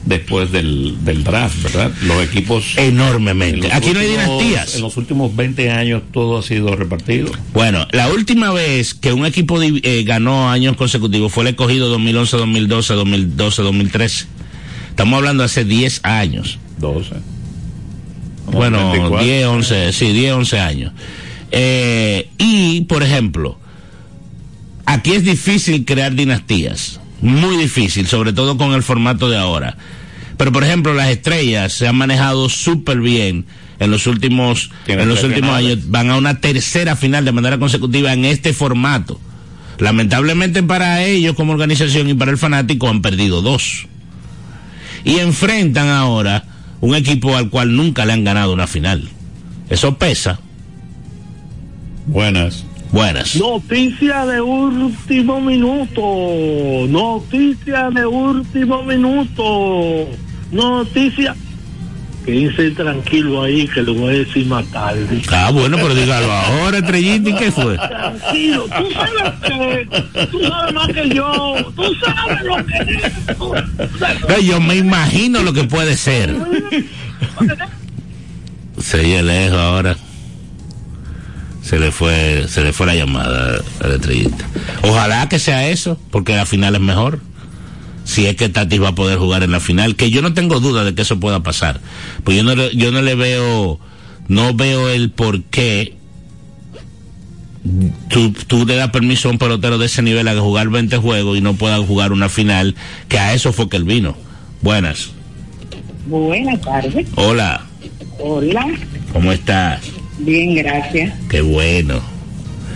[0.05, 1.91] después del, del draft, ¿verdad?
[2.03, 2.77] Los equipos...
[2.77, 3.67] en Enormemente.
[3.67, 4.75] los Aquí no hay dinastías.
[4.75, 7.31] En los últimos 20 años todo ha sido repartido.
[7.53, 12.37] Bueno, la última vez que un equipo eh, ganó años consecutivos fue el escogido 2011,
[12.37, 14.25] 2012, 2012, 2013.
[14.89, 16.59] Estamos hablando hace 10 años.
[16.79, 17.15] 12.
[18.51, 19.25] Bueno, 24.
[19.25, 20.93] 10, 11, sí, 10, 11 años.
[21.51, 23.57] Eh, y, por ejemplo,
[24.85, 26.99] aquí es difícil crear dinastías.
[27.23, 29.77] Muy difícil, sobre todo con el formato de ahora.
[30.35, 33.45] Pero, por ejemplo, las estrellas se han manejado súper bien
[33.79, 35.89] en los últimos, en los últimos años.
[35.89, 39.21] Van a una tercera final de manera consecutiva en este formato.
[39.79, 43.87] Lamentablemente para ellos como organización y para el fanático han perdido dos.
[45.05, 46.43] Y enfrentan ahora
[46.81, 49.07] un equipo al cual nunca le han ganado una final.
[49.69, 50.41] Eso pesa.
[52.05, 52.65] Buenas.
[52.93, 53.35] Buenas.
[53.37, 56.85] Noticia de último minuto.
[56.87, 60.07] Noticia de último minuto.
[60.51, 61.35] Noticia.
[62.23, 65.23] Quédense tranquilo ahí que le voy a decir más tarde.
[65.31, 67.77] Ah, bueno, pero dígalo ahora, Estrellita, ¿y qué fue?
[67.77, 71.55] Tranquilo, tú sabes que tú sabes más que yo.
[71.75, 73.37] Tú sabes lo que es.
[73.37, 76.37] Tú sabes No, yo me imagino lo que puede ser.
[78.79, 79.97] Se oye lejos ahora.
[81.63, 84.45] Se le fue, se le fue la llamada a la estrellita.
[84.83, 87.21] Ojalá que sea eso, porque la final es mejor.
[88.03, 90.59] Si es que Tati va a poder jugar en la final, que yo no tengo
[90.59, 91.79] duda de que eso pueda pasar.
[92.25, 93.79] Pues yo no, le- yo no le veo,
[94.27, 95.95] no veo el por qué
[98.09, 101.37] tú, tú le das permiso a un pelotero de ese nivel a jugar 20 juegos
[101.37, 102.75] y no pueda jugar una final,
[103.07, 104.17] que a eso fue que él vino.
[104.61, 105.11] Buenas.
[106.07, 107.07] Buenas tardes.
[107.15, 107.61] Hola,
[108.19, 108.65] Hola.
[109.13, 109.79] ¿cómo estás?
[110.19, 111.13] Bien, gracias.
[111.29, 112.01] Qué bueno.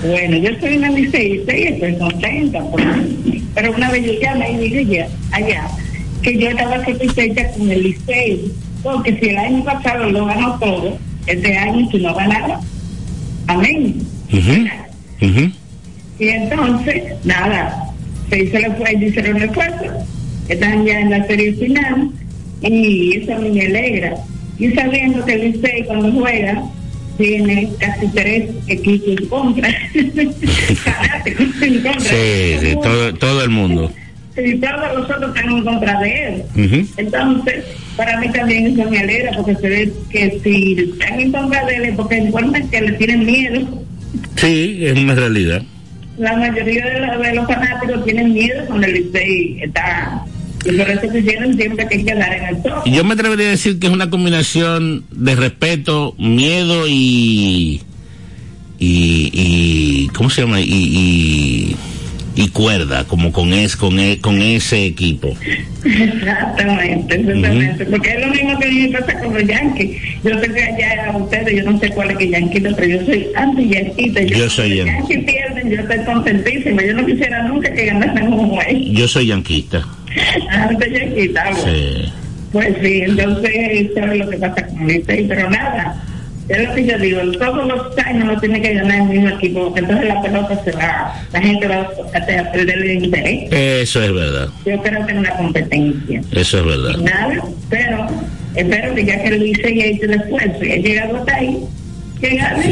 [0.06, 2.62] Bueno, yo soy una liceísta y estoy contenta.
[2.71, 5.67] porque- pero una vez yo llamé y dije allá
[6.21, 8.38] que yo estaba satisfecha con el liceo,
[8.84, 12.60] porque si el año pasado lo ganó todo, este año tú no ganaba.
[13.47, 13.95] Amén.
[16.19, 17.91] Y entonces, nada,
[18.30, 19.86] se hizo el esfuerzo, hicieron el esfuerzo,
[20.50, 22.10] están ya en la serie final
[22.62, 24.15] y eso me alegra.
[24.60, 26.63] Y sabiendo que el Licey cuando juega
[27.17, 29.69] tiene casi tres equipos en contra.
[30.84, 32.01] Fanáticos en contra.
[32.01, 33.91] Sí, sí, todo, todo el mundo.
[34.38, 36.43] Y todos los otros están en contra de él.
[36.56, 36.88] Ujú.
[36.97, 41.65] Entonces, para mí también eso me alegra porque se ve que si están en contra
[41.65, 43.84] de él porque igualmente le tienen miedo.
[44.36, 45.63] Sí, es una realidad.
[46.19, 50.23] La mayoría de, los- de los fanáticos tienen miedo cuando el Licey está
[50.67, 52.86] Y por eso quisieron siempre que quedar en el top.
[52.86, 57.82] Y yo me atrevería a decir que es una combinación de respeto, miedo y.
[58.80, 59.32] y.
[59.34, 60.60] y ¿Cómo se llama?
[60.62, 60.65] Y.
[60.71, 61.75] y
[62.38, 65.36] y cuerda, como con, es, con, e, con ese equipo.
[65.84, 67.86] Exactamente, exactamente.
[67.86, 69.97] Porque es lo mismo que me pasa con los Yankees.
[70.23, 73.06] Yo sé que allá a ustedes, yo no sé cuál es que Yanquita, pero yo
[73.08, 74.21] soy anti-Yanquita.
[74.21, 76.84] Yo soy Los Yankees pierden, yo estoy contentísima.
[76.84, 78.77] Yo no quisiera nunca que ganaran un juez.
[78.91, 79.88] Yo soy yanquista.
[80.49, 81.63] Anti-Yanquita, bueno.
[81.63, 82.13] Sí.
[82.51, 86.01] Pues sí, entonces, eso es lo que pasa con Licey, pero nada.
[86.47, 89.65] Es lo que yo digo, todos los años no tiene que ganar el mismo equipo,
[89.65, 93.51] porque entonces la pelota se va, la gente va a, perder el interés.
[93.51, 94.47] Eso es verdad.
[94.65, 96.21] Yo creo que es una competencia.
[96.32, 96.97] Eso es verdad.
[96.99, 98.08] Nada, pero
[98.56, 101.60] espero que ya que el Licey ha hecho el esfuerzo y ha llegado hasta ahí,
[102.21, 102.63] que gane.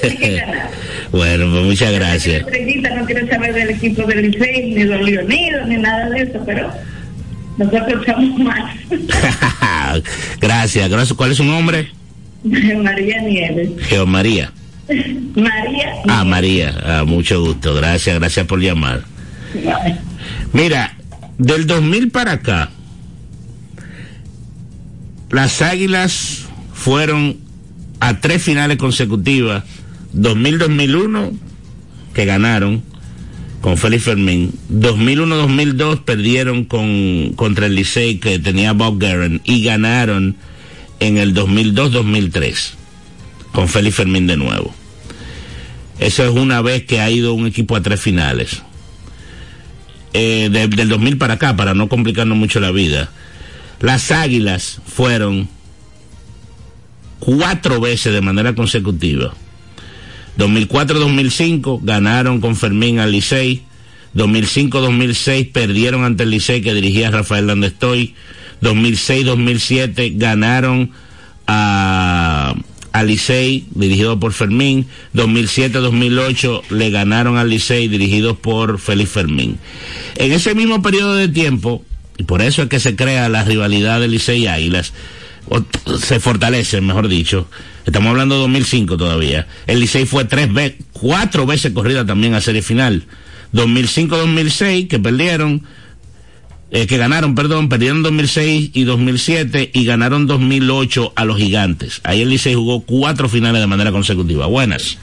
[0.00, 0.70] Que ganar.
[1.12, 2.44] Bueno, pues muchas gracias.
[2.44, 6.42] No quiere saber del equipo del Licey, ni de los Leonidos, ni nada de eso,
[6.46, 6.70] pero
[7.58, 8.74] nosotros somos más.
[10.40, 11.12] gracias, gracias.
[11.16, 11.88] ¿Cuál es su nombre?
[12.42, 13.70] María Nieves.
[13.86, 14.52] Geomaría.
[15.34, 15.92] María.
[16.08, 17.74] Ah, María, ah, mucho gusto.
[17.74, 19.02] Gracias, gracias por llamar.
[20.52, 20.96] Mira,
[21.38, 22.70] del 2000 para acá,
[25.30, 27.38] las Águilas fueron
[28.00, 29.64] a tres finales consecutivas.
[30.14, 31.32] 2000-2001,
[32.14, 32.82] que ganaron
[33.60, 34.52] con Félix Fermín.
[34.72, 40.36] 2001-2002 perdieron con, contra el Licey, que tenía Bob Guerin, y ganaron
[41.00, 42.72] en el 2002-2003
[43.52, 44.74] con Félix Fermín de nuevo.
[45.98, 48.62] Eso es una vez que ha ido un equipo a tres finales.
[50.12, 53.10] Eh, de- del 2000 para acá, para no complicarnos mucho la vida.
[53.80, 55.48] Las Águilas fueron
[57.18, 59.34] cuatro veces de manera consecutiva.
[60.38, 63.62] 2004-2005 ganaron con Fermín al Licey.
[64.14, 68.14] 2005-2006 perdieron ante el Licey que dirigía Rafael Landestoy.
[68.62, 70.90] 2006-2007 ganaron
[71.46, 72.54] a,
[72.92, 74.86] a Licey dirigido por Fermín.
[75.14, 79.58] 2007-2008 le ganaron al Licey dirigido por Félix Fermín.
[80.16, 81.84] En ese mismo periodo de tiempo,
[82.18, 84.92] y por eso es que se crea la rivalidad de Licey y Águilas,
[85.50, 87.48] o se fortalece, mejor dicho.
[87.84, 89.46] Estamos hablando de 2005 todavía.
[89.66, 93.04] El Licey fue tres veces, cuatro veces corrida también a serie final.
[93.52, 95.62] 2005-2006 que perdieron,
[96.70, 102.00] eh, que ganaron, perdón, perdieron 2006 y 2007 y ganaron 2008 a los Gigantes.
[102.04, 104.46] Ahí el Licey jugó cuatro finales de manera consecutiva.
[104.46, 104.98] Buenas.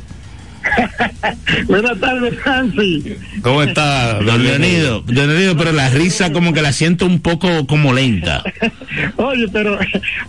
[1.67, 3.15] Buenas tardes, Nancy.
[3.41, 5.01] ¿Cómo está, Don Leonido?
[5.01, 8.43] Don Leonido, pero la risa como que la siento un poco como lenta.
[9.17, 9.77] Oye, pero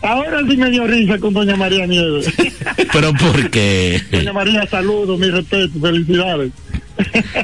[0.03, 2.33] ahora sí me dio risa con doña María Nieves.
[2.93, 4.03] ¿Pero por qué?
[4.11, 6.53] Doña María, saludos, mi respeto, felicidades.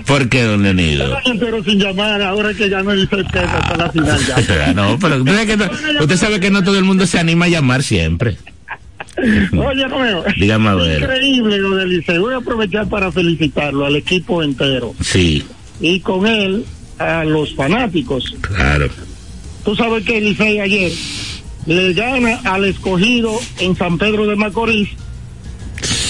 [0.06, 1.16] ¿Por qué, don Leonido?
[1.24, 4.72] Entero sin llamar, ahora que ganó el Licey Pérez hasta la final ya.
[4.74, 5.32] no, pero no,
[6.00, 8.36] usted sabe que no todo el mundo se anima a llamar siempre.
[9.16, 10.24] Oye, Romeo.
[10.38, 11.00] Dígame a ver.
[11.02, 12.18] Increíble lo del Licey.
[12.18, 14.94] Voy a aprovechar para felicitarlo al equipo entero.
[15.00, 15.44] Sí,
[15.80, 16.64] Y con él,
[16.98, 18.34] a los fanáticos.
[18.40, 18.88] claro.
[19.64, 20.92] Tú sabes que el Licey ayer
[21.66, 24.90] le gana al escogido en San Pedro de Macorís.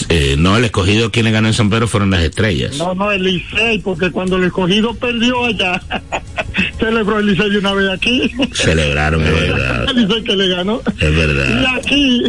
[0.08, 2.76] Eh, no, el escogido quienes ganó en San Pedro fueron las estrellas.
[2.78, 5.80] No, no, el Licey, porque cuando el escogido perdió allá,
[6.78, 8.30] celebró el Licey una vez aquí.
[8.52, 9.86] Celebraron, es verdad.
[9.88, 10.80] El Licey que le ganó.
[11.00, 11.66] Es Y verdad.
[11.76, 12.22] aquí,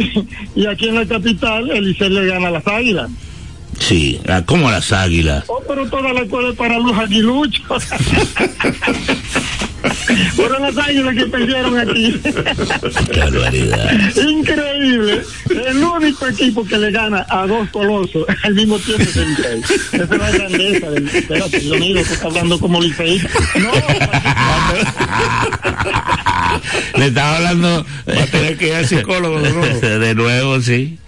[0.54, 3.10] y aquí en la capital, el Licey le gana a las águilas.
[3.78, 5.44] Sí, ah, como las águilas.
[5.48, 7.84] Oh, pero toda la escuela es para los aguiluchos.
[10.34, 12.20] Fueron las águilas que perdieron aquí.
[14.28, 15.22] Increíble.
[15.50, 19.62] El único equipo que le gana a dos colosos al mismo tiempo es el Licey.
[19.92, 23.22] Esa es la grandeza del Espérate, Leonido, que está hablando como Licey.
[23.60, 23.72] No,
[26.96, 27.86] Le estaba hablando.
[28.08, 29.80] Va a tener que ir al psicólogo de nuevo.
[29.96, 30.98] De nuevo, sí.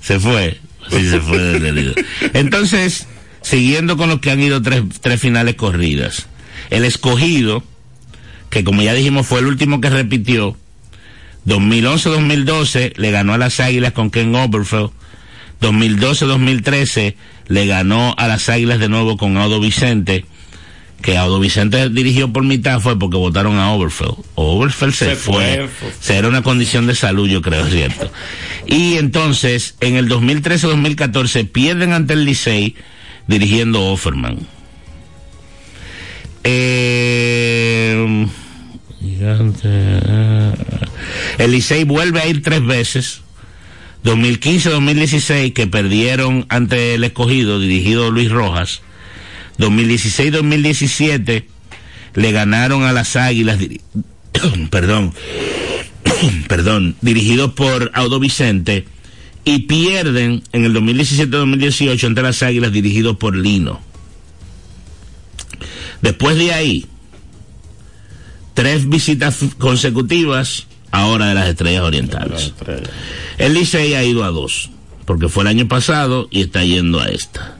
[0.00, 0.58] Se fue.
[0.90, 1.94] Sí, se fue don Leonido.
[2.34, 3.06] Entonces,
[3.42, 6.26] siguiendo con los que han ido tres, tres finales corridas.
[6.70, 7.64] El escogido,
[8.50, 10.56] que como ya dijimos fue el último que repitió,
[11.46, 14.90] 2011-2012 le ganó a las Águilas con Ken Oberfeld.
[15.60, 17.14] 2012-2013
[17.48, 20.24] le ganó a las Águilas de nuevo con Audo Vicente.
[21.02, 24.16] Que Audo Vicente dirigió por mitad fue porque votaron a Oberfeld.
[24.34, 25.68] Oberfeld se, Se fue.
[25.68, 25.90] fue.
[25.98, 28.10] Se era una condición de salud, yo creo, ¿cierto?
[28.66, 32.74] Y entonces, en el 2013-2014 pierden ante el Licey
[33.26, 34.38] dirigiendo Offerman.
[36.44, 38.26] Eh,
[39.00, 39.68] gigante,
[40.06, 40.52] ah.
[41.38, 43.22] el Licey vuelve a ir tres veces.
[44.04, 48.80] 2015-2016 que perdieron ante el escogido dirigido Luis Rojas.
[49.58, 51.44] 2016-2017
[52.14, 53.58] le ganaron a las Águilas
[54.70, 55.12] perdón,
[56.48, 58.86] perdón, dirigidos por Audo Vicente,
[59.44, 63.80] y pierden en el 2017-2018 ante las Águilas dirigidos por Lino.
[66.02, 66.86] Después de ahí,
[68.60, 72.52] tres visitas consecutivas ahora de las Estrellas Orientales.
[73.38, 74.68] El Licey ha ido a dos,
[75.06, 77.56] porque fue el año pasado y está yendo a esta.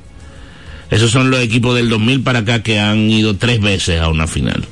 [0.90, 4.26] Esos son los equipos del 2000 para acá que han ido tres veces a una
[4.26, 4.66] final.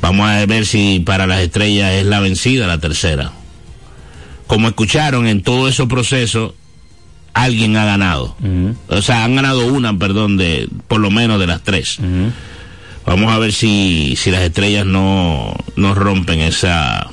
[0.00, 3.32] Vamos a ver si para las estrellas es la vencida, la tercera.
[4.46, 6.54] Como escucharon en todo ese proceso,
[7.34, 8.36] alguien ha ganado.
[8.86, 11.98] O sea, han ganado una, perdón, de por lo menos de las tres.
[13.08, 17.10] Vamos a ver si, si las estrellas no, no rompen esa,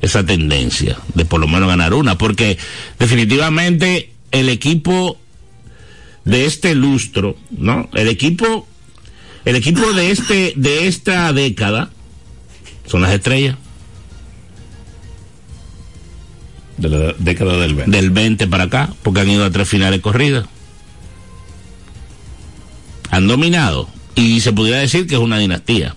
[0.00, 2.56] esa tendencia de por lo menos ganar una, porque
[2.98, 5.18] definitivamente el equipo
[6.24, 7.90] de este lustro, ¿no?
[7.92, 8.66] El equipo,
[9.44, 11.90] el equipo de este, de esta década
[12.86, 13.58] son las estrellas.
[16.78, 17.94] De la década del 20.
[17.94, 20.46] Del 20 para acá, porque han ido a tres finales corridas.
[23.10, 23.97] Han dominado.
[24.18, 25.94] Y se pudiera decir que es una dinastía.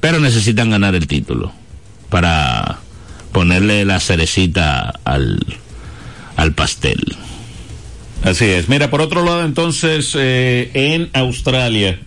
[0.00, 1.52] Pero necesitan ganar el título
[2.10, 2.80] para
[3.30, 5.38] ponerle la cerecita al,
[6.36, 7.16] al pastel.
[8.24, 8.68] Así es.
[8.68, 12.00] Mira, por otro lado, entonces, eh, en Australia,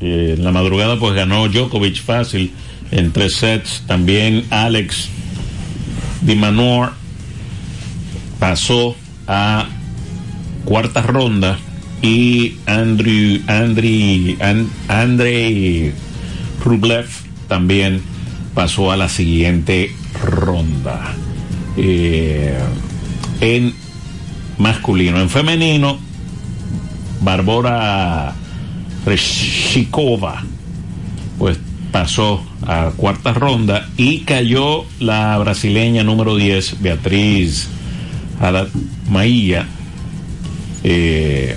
[0.00, 2.52] eh, en la madrugada, pues ganó Djokovic fácil
[2.90, 3.82] en tres sets.
[3.86, 5.10] También Alex
[6.22, 6.92] Di Manor
[8.38, 9.68] pasó a
[10.64, 11.58] cuarta ronda
[12.02, 15.92] y Andrew, Andrei, And, Andrei
[16.64, 17.08] Rublev
[17.48, 18.02] también
[18.54, 19.92] pasó a la siguiente
[20.22, 21.14] ronda.
[21.76, 22.58] Eh,
[23.40, 23.74] en
[24.58, 25.20] masculino.
[25.20, 25.98] En femenino,
[27.20, 28.34] Barbora
[29.04, 30.42] Reshikova,
[31.38, 31.58] pues
[31.92, 37.68] pasó a cuarta ronda y cayó la brasileña número 10, Beatriz
[39.08, 39.66] Maía,
[40.84, 41.56] eh,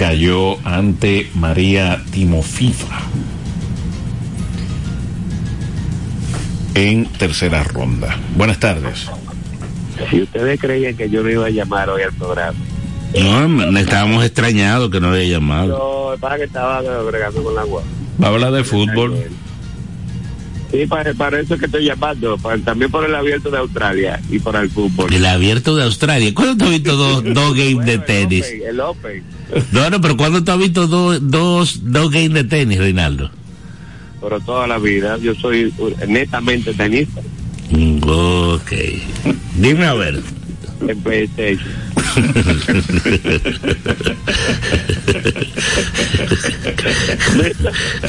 [0.00, 3.02] cayó ante María Timofifa
[6.74, 8.18] en tercera ronda.
[8.34, 9.10] Buenas tardes.
[10.08, 12.58] Si ustedes creían que yo no iba a llamar hoy al programa.
[13.14, 16.12] No, estábamos extrañados que no había llamado.
[16.12, 17.82] No, para que estaba agregando con la agua.
[18.22, 19.22] Va a hablar de fútbol.
[20.70, 24.38] Sí, para, para eso que estoy llamando, para, también por el abierto de Australia y
[24.38, 25.12] para el fútbol.
[25.12, 26.32] El abierto de Australia.
[26.32, 28.46] ¿Cuándo tú has visto dos, dos games de tenis?
[28.66, 29.39] El Open.
[29.72, 33.30] No, no, pero ¿cuándo tú has visto dos, dos, dos games de tenis, Reinaldo?
[34.20, 35.72] Pero toda la vida, yo soy
[36.06, 37.20] netamente tenista.
[37.70, 38.72] Mm, Ok.
[39.56, 40.20] Dime a ver.
[40.86, 41.68] En PlayStation.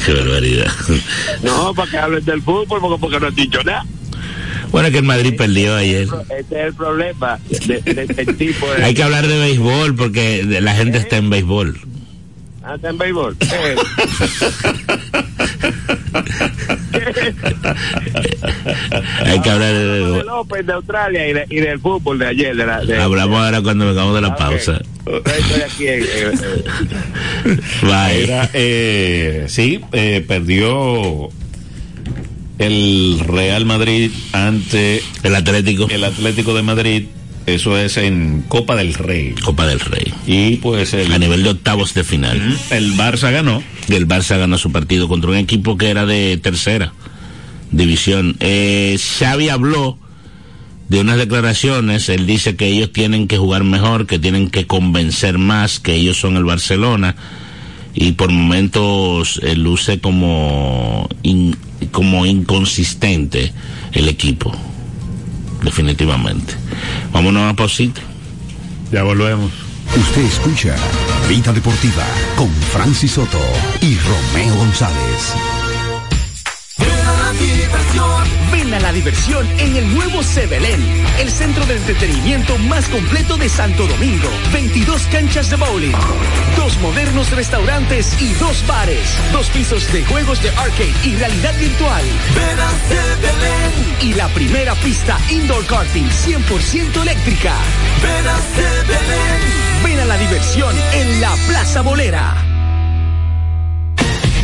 [0.04, 0.72] Qué barbaridad.
[1.42, 3.84] No, para que hablen del fútbol, porque, porque no han dicho nada.
[4.72, 6.08] Bueno, que el Madrid perdió ayer.
[6.30, 8.82] Ese es el problema de, de este tipo de...
[8.84, 11.78] Hay que hablar de béisbol porque la gente está en béisbol.
[12.64, 13.36] Ah, está en béisbol.
[16.94, 17.34] Eh,
[19.26, 20.28] Hay que hablar de béisbol.
[20.30, 22.54] Open de Australia y, de- y del fútbol de ayer.
[22.56, 24.38] De la, de- Hablamos ahora cuando vengamos de la Ah, ok.
[24.38, 24.80] pausa.
[25.06, 28.24] Estoy aquí en- en- en- Bye.
[28.24, 31.28] Era, eh, sí, eh, perdió
[32.58, 35.88] el Real Madrid ante El Atlético.
[35.90, 37.04] el Atlético de Madrid.
[37.44, 39.34] Eso es en Copa del Rey.
[39.44, 40.14] Copa del Rey.
[40.28, 42.56] Y pues el, A nivel de octavos de final.
[42.70, 43.62] el Barça ganó.
[43.88, 46.92] El Barça ganó su partido contra un equipo que era de tercera
[47.72, 48.36] división.
[48.38, 49.98] Eh, Xavi habló
[50.88, 52.08] de unas declaraciones.
[52.10, 56.18] Él dice que ellos tienen que jugar mejor, que tienen que convencer más, que ellos
[56.20, 57.16] son el Barcelona.
[57.92, 61.56] Y por momentos eh, luce como, in-
[61.90, 63.52] como inconsistente
[63.92, 64.52] el equipo.
[65.62, 66.54] Definitivamente.
[67.12, 68.00] Vámonos a una pausita.
[68.90, 69.50] Ya volvemos.
[69.96, 70.74] Usted escucha
[71.28, 72.04] Vida Deportiva
[72.34, 73.38] con Francis Soto
[73.80, 75.34] y Romeo González.
[78.50, 80.80] Ven a la diversión en el nuevo Sebelén,
[81.18, 84.28] el centro de entretenimiento más completo de Santo Domingo.
[84.52, 85.92] 22 canchas de bowling,
[86.56, 86.78] dos
[87.22, 92.04] modernos restaurantes y dos bares, dos pisos de juegos de arcade y realidad virtual.
[92.34, 93.96] Ven a Sebelén.
[94.00, 97.54] Y la primera pista indoor karting 100% eléctrica.
[98.02, 99.84] Ven a Sebelén.
[99.84, 102.51] Ven a la diversión en la Plaza Bolera.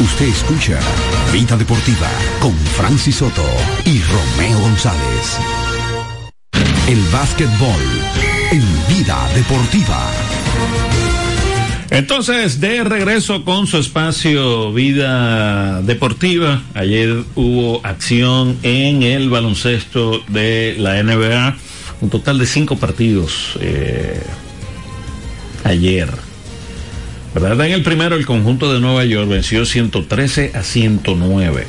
[0.00, 0.80] Usted escucha
[1.30, 2.08] Vida Deportiva
[2.40, 3.44] con Francis Soto
[3.84, 5.36] y Romeo González.
[6.88, 7.82] El básquetbol
[8.50, 10.10] en Vida Deportiva.
[11.90, 20.76] Entonces, de regreso con su espacio Vida Deportiva, ayer hubo acción en el baloncesto de
[20.78, 21.58] la NBA,
[22.00, 24.22] un total de cinco partidos eh,
[25.64, 26.29] ayer.
[27.34, 27.66] ¿Verdad?
[27.66, 31.66] En el primero, el conjunto de Nueva York venció 113 a 109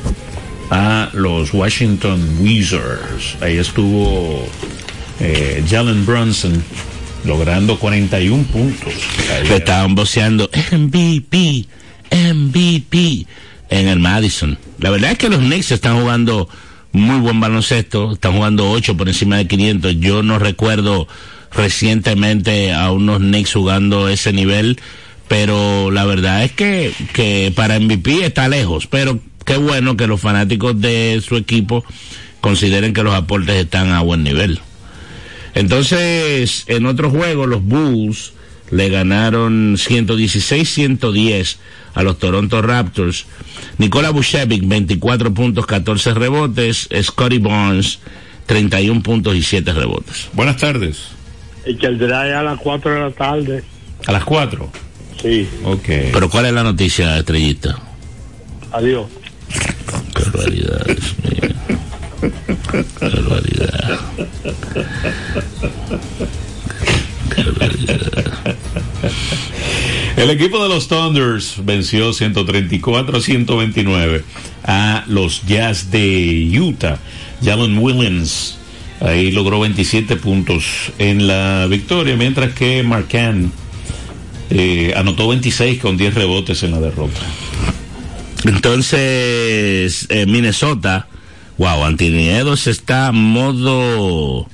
[0.70, 3.36] a los Washington Wizards.
[3.40, 4.48] Ahí estuvo
[5.20, 6.62] eh, Jalen Brunson
[7.24, 8.92] logrando 41 puntos.
[9.48, 11.66] Le estaban boceando MVP,
[12.10, 13.26] MVP
[13.70, 14.58] en el Madison.
[14.78, 16.48] La verdad es que los Knicks están jugando
[16.92, 19.96] muy buen baloncesto, están jugando 8 por encima de 500.
[19.98, 21.08] Yo no recuerdo
[21.52, 24.78] recientemente a unos Knicks jugando ese nivel,
[25.32, 30.20] pero la verdad es que, que para MVP está lejos, pero qué bueno que los
[30.20, 31.86] fanáticos de su equipo
[32.42, 34.60] consideren que los aportes están a buen nivel.
[35.54, 38.34] Entonces, en otro juego, los Bulls
[38.70, 41.56] le ganaron 116-110
[41.94, 43.24] a los Toronto Raptors.
[43.78, 46.90] Nikola Vucevic, 24 puntos, 14 rebotes.
[47.02, 48.00] Scotty Barnes,
[48.44, 50.28] 31 puntos y 7 rebotes.
[50.34, 51.06] Buenas tardes.
[51.64, 53.64] Y que el drive a las 4 de la tarde.
[54.06, 54.91] ¿A las 4?
[55.22, 55.48] Sí.
[55.64, 55.86] Ok.
[56.12, 57.78] Pero ¿cuál es la noticia, Estrellita?
[58.72, 59.06] Adiós.
[60.14, 61.54] Qué barbaridad, Dios mío.
[62.98, 64.00] Qué barbaridad.
[67.34, 68.56] Qué barbaridad.
[70.16, 74.24] El equipo de los Thunders venció 134 a 129
[74.64, 76.98] a los Jazz de Utah.
[77.42, 78.58] Jalen Williams
[79.00, 83.52] ahí logró 27 puntos en la victoria, mientras que Marcan
[84.54, 87.20] eh, anotó 26 con 10 rebotes en la derrota.
[88.44, 91.08] Entonces, eh, Minnesota,
[91.56, 94.46] wow, Anthony Edwards está modo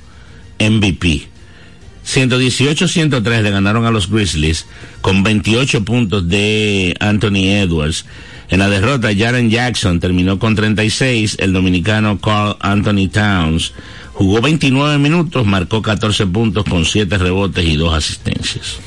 [0.57, 1.27] MVP.
[2.05, 4.67] 118-103 le ganaron a los Grizzlies
[5.01, 8.05] con 28 puntos de Anthony Edwards.
[8.47, 11.37] En la derrota, Jaren Jackson terminó con 36.
[11.39, 13.73] El dominicano Carl Anthony Towns
[14.13, 18.79] jugó 29 minutos, marcó 14 puntos con 7 rebotes y 2 asistencias.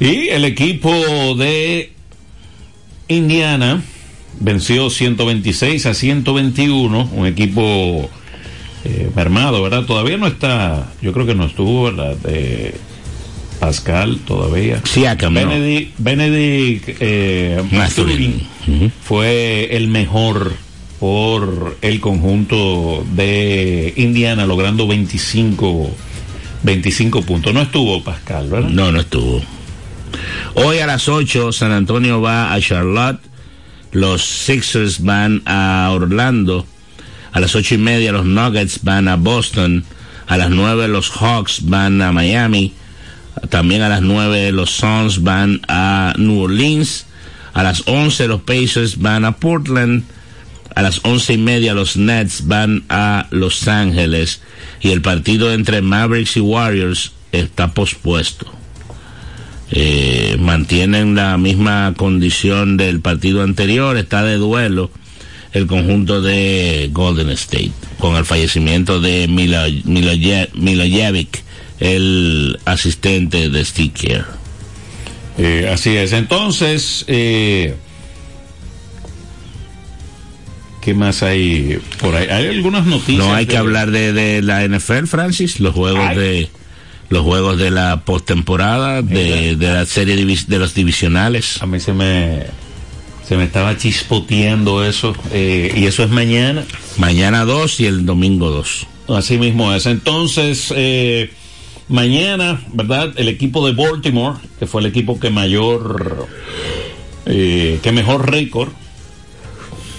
[0.00, 1.92] Y el equipo de
[3.08, 3.82] Indiana
[4.40, 8.08] venció 126 a 121, un equipo
[8.84, 9.84] eh, mermado, ¿verdad?
[9.84, 12.16] Todavía no está, yo creo que no estuvo, ¿verdad?
[12.16, 12.74] De
[13.58, 14.80] Pascal todavía.
[14.84, 17.60] Sí, acá Benedict, Benedict eh,
[19.02, 20.52] fue el mejor
[21.00, 25.90] por el conjunto de Indiana, logrando 25,
[26.62, 27.52] 25 puntos.
[27.52, 28.68] No estuvo Pascal, ¿verdad?
[28.70, 29.42] No, no estuvo.
[30.54, 33.20] Hoy a las 8 San Antonio va a Charlotte,
[33.92, 36.66] los Sixers van a Orlando,
[37.32, 39.84] a las ocho y media los Nuggets van a Boston,
[40.26, 42.72] a las 9 los Hawks van a Miami,
[43.50, 47.06] también a las 9 los Suns van a New Orleans,
[47.52, 50.04] a las 11 los Pacers van a Portland,
[50.74, 54.42] a las once y media los Nets van a Los Ángeles.
[54.80, 58.57] Y el partido entre Mavericks y Warriors está pospuesto
[59.70, 64.90] eh, mantienen la misma condición del partido anterior, está de duelo
[65.52, 71.42] el conjunto de Golden State, con el fallecimiento de Milo, Milojevic,
[71.80, 74.26] el asistente de Steve Kerr.
[75.38, 76.12] Eh, así es.
[76.12, 77.74] Entonces, eh,
[80.82, 82.28] ¿qué más hay por ahí?
[82.28, 83.18] Hay algunas noticias.
[83.18, 86.16] No hay de- que hablar de, de la NFL, Francis, los juegos Ay.
[86.16, 86.48] de
[87.10, 91.62] los juegos de la postemporada, de, de la serie de los divisionales.
[91.62, 92.46] A mí se me
[93.28, 96.64] se me estaba chispoteando eso eh, y eso es mañana.
[96.96, 98.86] Mañana 2 y el domingo 2.
[99.08, 99.84] Así mismo es.
[99.84, 101.30] Entonces, eh,
[101.88, 103.12] mañana, ¿verdad?
[103.16, 106.26] El equipo de Baltimore, que fue el equipo que mayor,
[107.26, 108.70] eh, que mejor récord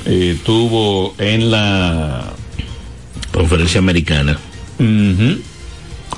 [0.05, 2.33] eh, tuvo en la
[3.31, 4.39] Conferencia americana.
[4.79, 5.39] Ujú.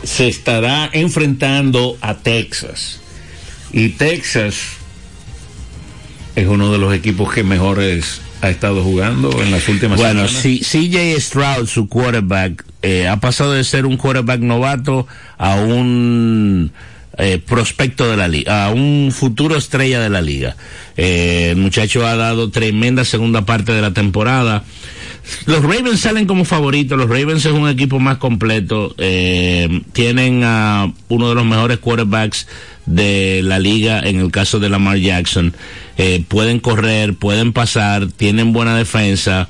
[0.03, 2.99] Se estará enfrentando a Texas.
[3.71, 4.55] Y Texas
[6.35, 10.41] es uno de los equipos que mejores ha estado jugando en las últimas Bueno, semanas.
[10.41, 16.71] si CJ Stroud, su quarterback, eh, ha pasado de ser un quarterback novato a un
[17.17, 20.55] eh, prospecto de la liga, a un futuro estrella de la liga.
[20.97, 24.63] Eh, el muchacho ha dado tremenda segunda parte de la temporada.
[25.45, 26.97] Los Ravens salen como favoritos.
[26.97, 28.93] Los Ravens es un equipo más completo.
[28.97, 32.47] Eh, tienen a uno de los mejores quarterbacks
[32.85, 35.53] de la liga en el caso de Lamar Jackson.
[35.97, 39.47] Eh, pueden correr, pueden pasar, tienen buena defensa.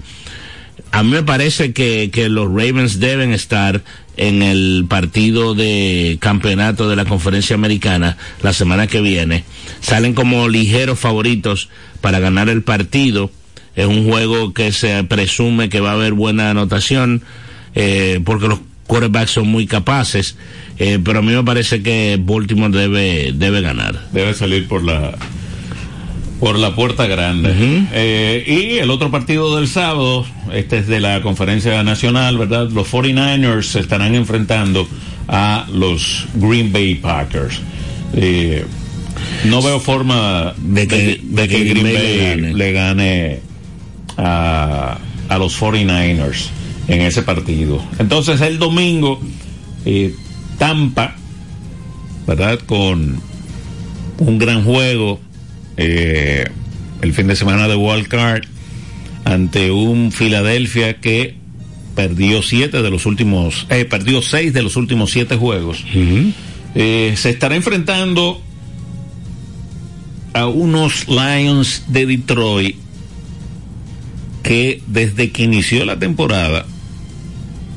[0.92, 3.82] A mí me parece que, que los Ravens deben estar
[4.18, 9.46] en el partido de campeonato de la conferencia americana la semana que viene.
[9.80, 11.70] Salen como ligeros favoritos
[12.02, 13.32] para ganar el partido.
[13.76, 17.24] Es un juego que se presume que va a haber buena anotación
[17.74, 20.36] eh, porque los quarterbacks son muy capaces.
[20.78, 24.08] Eh, pero a mí me parece que Baltimore debe, debe ganar.
[24.12, 25.16] Debe salir por la
[26.42, 27.54] por la puerta grande.
[27.94, 32.68] Eh, y el otro partido del sábado, este es de la conferencia nacional, ¿verdad?
[32.72, 34.88] Los 49ers se estarán enfrentando
[35.28, 37.62] a los Green Bay Packers.
[38.16, 38.66] Eh,
[39.46, 43.40] no veo forma de que, de que Green Bay le gane,
[44.22, 44.98] a,
[45.30, 46.50] a los 49ers
[46.88, 47.84] en ese partido.
[48.00, 49.20] Entonces el domingo,
[49.86, 50.14] eh,
[50.58, 51.16] Tampa,
[52.28, 52.60] ¿verdad?
[52.60, 53.22] Con
[54.20, 55.20] un gran juego
[55.78, 56.46] eh,
[57.02, 58.44] el fin de semana de Wild Card
[59.24, 61.36] ante un Filadelfia que
[61.96, 65.84] perdió siete de los últimos, eh, perdió seis de los últimos siete juegos.
[66.76, 68.42] Eh, se estará enfrentando
[70.34, 72.76] a unos Lions de Detroit
[74.52, 76.66] que desde que inició la temporada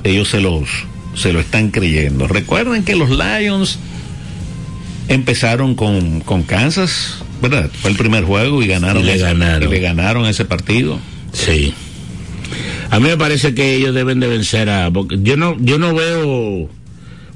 [0.03, 0.69] ellos se los
[1.15, 2.27] se lo están creyendo.
[2.27, 3.79] Recuerden que los Lions
[5.07, 7.71] empezaron con, con Kansas, ¿verdad?
[7.81, 9.69] Fue el primer juego y ganaron, Y le ese- ganaron.
[9.69, 10.99] y le ganaron ese partido.
[11.33, 11.73] Sí.
[12.91, 14.91] A mí me parece que ellos deben de vencer a...
[14.91, 16.69] porque yo no, yo no veo...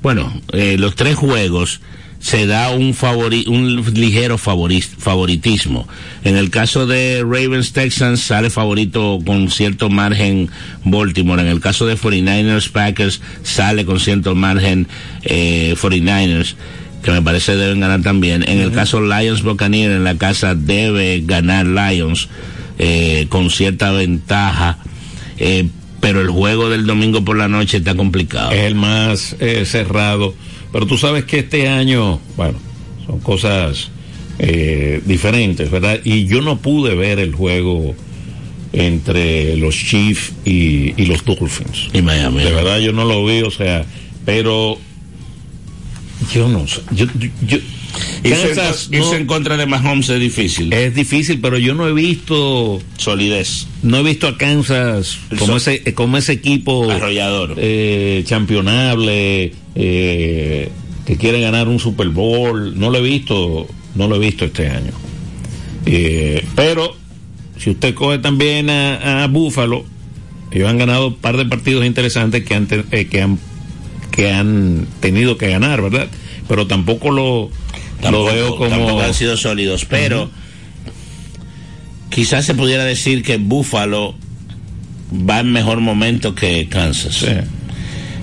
[0.02, 1.80] Bueno, eh, los tres juegos
[2.20, 5.86] se da un favori, un ligero favori- favoritismo.
[6.24, 10.50] En el caso de Ravens Texans sale favorito con cierto margen
[10.84, 11.40] Baltimore.
[11.42, 14.88] En el caso de 49ers Packers sale con cierto margen
[15.22, 16.54] eh, 49ers
[17.02, 18.42] que me parece deben ganar también.
[18.48, 22.28] En el caso Lions Buccaneers en la casa debe ganar Lions
[22.80, 24.78] eh, con cierta ventaja.
[25.38, 25.68] Eh,
[26.00, 28.50] pero el juego del domingo por la noche está complicado.
[28.50, 30.34] Es el más eh, cerrado.
[30.72, 32.58] Pero tú sabes que este año, bueno,
[33.06, 33.90] son cosas
[34.38, 36.00] eh, diferentes, ¿verdad?
[36.04, 37.94] Y yo no pude ver el juego
[38.72, 41.88] entre los Chiefs y, y los Dolphins.
[41.92, 42.42] Y Miami.
[42.44, 43.84] De verdad yo no lo vi, o sea,
[44.26, 44.78] pero
[46.32, 46.82] yo no sé.
[46.92, 47.58] Yo, yo, yo-
[48.22, 50.72] Irse, Kansas en, irse no- en contra de Mahomes es difícil.
[50.72, 53.66] es difícil, pero yo no he visto Solidez.
[53.82, 57.54] no he visto a Kansas como ese como ese equipo Arrollador.
[57.56, 60.68] eh, championable eh,
[61.06, 64.68] que quiere ganar un Super Bowl no lo he visto no lo he visto este
[64.68, 64.92] año
[65.86, 66.94] Eh, pero
[67.56, 69.84] si usted coge también a, a Buffalo
[70.50, 73.38] ellos han ganado un par de partidos interesantes que han, eh, que han
[74.10, 76.08] que han tenido que ganar verdad
[76.48, 77.50] pero tampoco lo
[78.00, 80.30] Tampoco, lo veo como tampoco han sido sólidos, pero
[82.10, 84.14] quizás se pudiera decir que Buffalo
[85.12, 87.24] va en mejor momento que Kansas.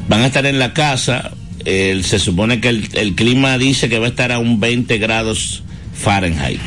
[0.07, 1.31] Van a estar en la casa,
[1.65, 4.97] el- se supone que el, el clima dice que va a estar a un 20
[4.97, 5.63] grados
[5.93, 6.59] Fahrenheit.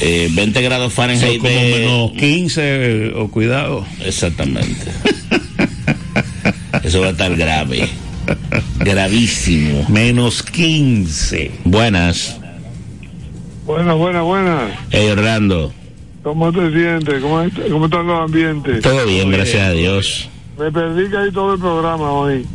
[0.00, 4.86] Eh, 20 grados Fahrenheit como de- menos 15 o cuidado Exactamente.
[6.84, 7.88] Eso va a estar grave.
[8.78, 9.86] Gravísimo.
[9.88, 12.40] menos 15 Buenas.
[13.66, 14.72] Buenas, buenas, buenas.
[14.90, 15.72] Hey, Orlando.
[16.22, 17.20] ¿Cómo te sientes?
[17.20, 18.82] ¿Cómo, cómo están los ambientes?
[18.82, 20.28] Todo bien, gracias a Dios.
[20.58, 22.46] Me perdí casi todo el programa hoy.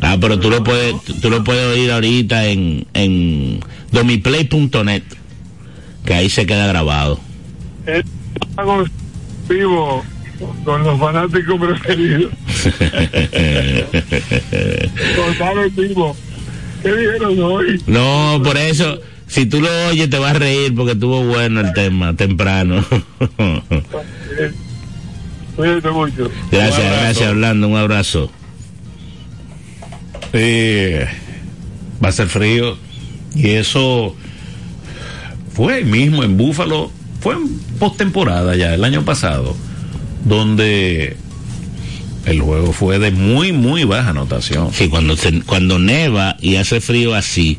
[0.00, 3.60] Ah, pero tú lo puedes, tú lo puedes oír ahorita en, en
[3.90, 5.02] domiplay.net,
[6.04, 7.18] que ahí se queda grabado.
[9.48, 10.04] Vivo
[10.64, 12.32] con los fanáticos preferidos.
[15.76, 16.16] Vivo.
[16.82, 17.82] ¿Qué dijeron hoy?
[17.86, 21.72] No, por eso, si tú lo oyes te vas a reír porque estuvo bueno el
[21.72, 22.84] tema temprano.
[25.56, 26.30] Cuídate mucho.
[26.50, 28.30] gracias, gracias Orlando, un abrazo.
[30.32, 31.06] Eh,
[32.04, 32.76] va a ser frío
[33.34, 34.16] y eso
[35.52, 36.90] fue ahí mismo en Búfalo,
[37.20, 39.56] fue en postemporada ya el año pasado,
[40.24, 41.16] donde
[42.26, 44.72] el juego fue de muy muy baja anotación.
[44.72, 47.58] Sí, cuando se- cuando neva y hace frío así,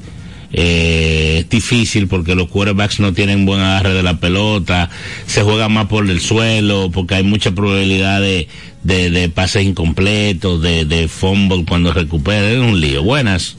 [0.51, 4.89] eh, es difícil porque los quarterbacks no tienen buen agarre de la pelota,
[5.28, 8.47] se juega más por el suelo, porque hay mucha probabilidad de,
[8.84, 13.03] de, de pases incompletos, de, de fumble cuando recupera, es un lío.
[13.03, 13.57] Buenas.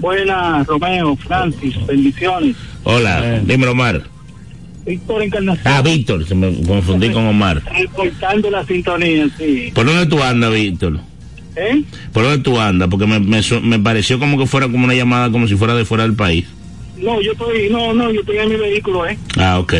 [0.00, 2.54] Buenas, Romeo, Francis, bendiciones.
[2.84, 4.04] Hola, dímelo Omar.
[4.88, 5.74] Víctor Encarnación.
[5.74, 7.62] Ah, Víctor, se me confundí con Omar.
[7.78, 9.70] Reportando la sintonía, sí.
[9.74, 11.00] ¿Por dónde tú andas, Víctor?
[11.56, 11.82] ¿Eh?
[12.12, 12.88] ¿Por dónde tú andas?
[12.88, 16.04] Porque me, me, pareció como que fuera como una llamada como si fuera de fuera
[16.04, 16.46] del país.
[16.96, 19.18] No, yo estoy, no, no, yo estoy en mi vehículo, ¿eh?
[19.36, 19.74] Ah, ok.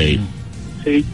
[0.84, 1.04] Sí.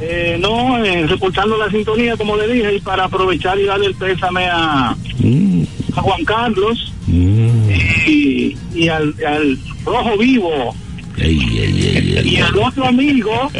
[0.00, 3.94] Eh, no, eh, reportando la sintonía, como le dije, y para aprovechar y darle el
[3.94, 10.76] pésame a, a Juan Carlos y, y al, al Rojo Vivo
[12.24, 13.50] y al otro amigo,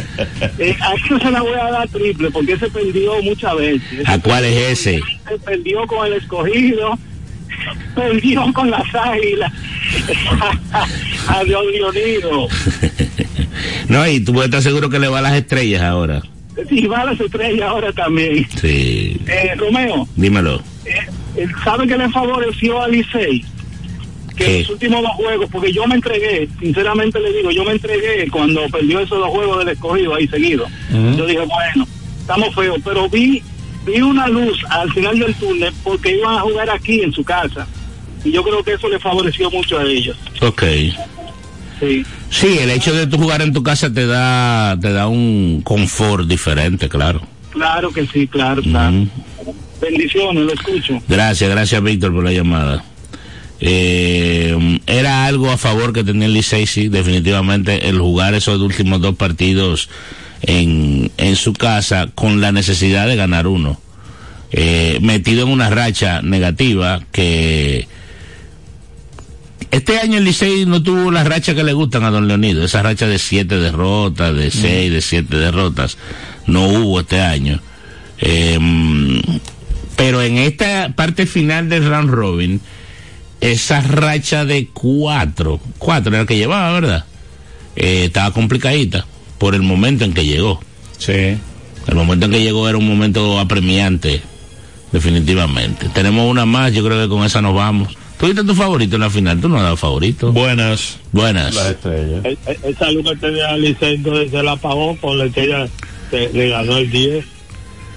[0.59, 4.07] eh, a eso se la voy a dar triple porque se perdió muchas veces.
[4.09, 5.01] ¿A cuál es ese?
[5.29, 6.99] Se perdió con el escogido,
[7.95, 9.53] perdió con las águilas.
[11.29, 12.49] a Dios Leonido.
[13.89, 16.23] No, y tú puedes estar seguro que le va a las estrellas ahora.
[16.71, 18.47] Y va a las estrellas ahora también.
[18.61, 19.21] Sí.
[19.27, 20.63] Eh, Romeo, Dímelo.
[20.85, 23.45] eh, ¿sabe que le favoreció a Licey?
[24.37, 24.59] Que ¿Qué?
[24.61, 28.68] los últimos dos juegos, porque yo me entregué, sinceramente le digo, yo me entregué cuando
[28.68, 30.66] perdió esos dos juegos del escogido ahí seguido.
[30.91, 31.87] Yo dije, bueno,
[32.20, 33.43] estamos feos, pero vi
[33.87, 37.66] vi una luz al final del túnel porque iban a jugar aquí en su casa.
[38.24, 40.16] Y yo creo que eso le favoreció mucho a ellos.
[40.43, 40.64] Ok.
[41.78, 42.05] Sí.
[42.28, 46.26] Sí, el hecho de tú jugar en tu casa te da, te da un confort
[46.26, 47.20] diferente, claro.
[47.51, 49.07] Claro que sí, claro, claro.
[49.80, 51.01] Bendiciones, lo escucho.
[51.09, 52.84] Gracias, gracias Víctor por la llamada.
[53.61, 59.01] Eh, era algo a favor que tenía el Licey, sí, definitivamente el jugar esos últimos
[59.01, 59.89] dos partidos
[60.43, 63.81] en, en su casa con la necesidad de ganar uno.
[64.53, 67.89] Eh, metido en una racha negativa que
[69.71, 72.83] este año el Licey no tuvo las rachas que le gustan a Don Leonido, esa
[72.83, 75.99] racha de siete derrotas, de seis, de siete derrotas,
[76.47, 77.61] no hubo este año.
[78.19, 78.59] Eh,
[79.97, 82.61] pero en esta parte final del round robin,
[83.53, 87.05] esa racha de cuatro, cuatro era la que llevaba, ¿verdad?
[87.77, 89.07] Eh, estaba complicadita
[89.39, 90.61] por el momento en que llegó.
[90.99, 91.37] Sí.
[91.87, 94.21] El momento en que llegó era un momento apremiante,
[94.93, 95.89] definitivamente.
[95.91, 97.97] Tenemos una más, yo creo que con esa nos vamos.
[98.19, 99.41] ¿Tú viste tu favorito en la final?
[99.41, 100.33] ¿Tú no has dado favorito?
[100.33, 100.97] Buenas.
[101.13, 101.55] Buenas.
[101.55, 102.25] estrellas.
[102.25, 105.69] E- e- Esa luz que tenía entonces se la apagó con la estrella
[106.11, 107.25] le ganó el 10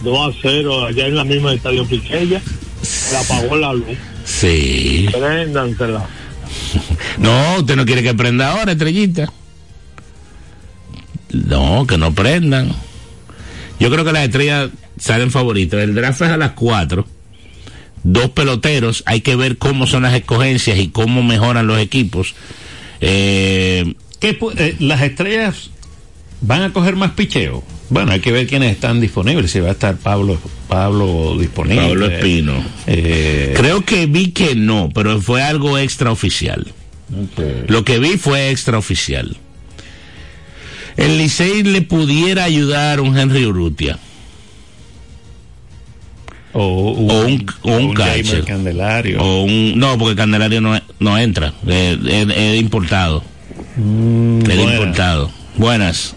[0.03, 2.41] 2 a 0 allá en la misma estadio Piquella
[2.81, 3.97] se la apagó la luz
[4.29, 5.09] Sí.
[5.11, 6.05] préndansela
[7.17, 9.31] No, usted no quiere que prenda ahora, estrellita.
[11.31, 12.71] No, que no prendan.
[13.79, 15.79] Yo creo que las estrellas salen favoritas.
[15.81, 17.05] El draft es a las 4.
[18.03, 19.03] Dos peloteros.
[19.05, 22.35] Hay que ver cómo son las escogencias y cómo mejoran los equipos.
[23.01, 25.71] Eh, ¿Qué eh, las estrellas
[26.41, 27.63] van a coger más picheo.
[27.89, 29.49] Bueno, hay que ver quiénes están disponibles.
[29.51, 31.81] Si va a estar Pablo Pablo disponible.
[31.87, 32.63] Pablo Espino.
[32.87, 36.67] Eh, Creo que vi que no, pero fue algo extraoficial.
[37.67, 39.35] Lo que vi fue extraoficial.
[40.97, 43.97] El Licey le pudiera ayudar un Henry Urrutia.
[46.51, 48.43] O un, o un un catcher.
[48.43, 49.21] Candelario.
[49.21, 51.53] O un, no, porque Candelario no, no entra.
[51.67, 53.23] Es, es- es importado.
[53.77, 53.83] es
[54.57, 54.73] buenas.
[54.73, 55.31] importado.
[55.57, 56.15] Buenas.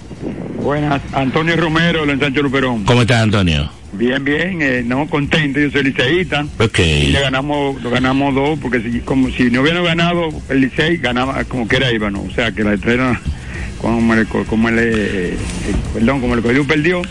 [0.63, 2.85] Buenas, Antonio Romero, el ensancho Luperón.
[2.85, 3.69] ¿Cómo estás, Antonio?
[3.93, 6.47] Bien, bien, eh, no contento, yo soy liceísta.
[6.59, 6.79] Ok.
[6.79, 10.97] Y le ganamos, lo ganamos dos, porque si, como si no hubiera ganado el Licey,
[10.99, 12.23] ganaba como que era Íbano.
[12.23, 13.21] O sea, que la estrella,
[13.81, 14.91] como le,
[15.33, 15.37] eh,
[15.93, 17.03] perdón, como el cogió perdió,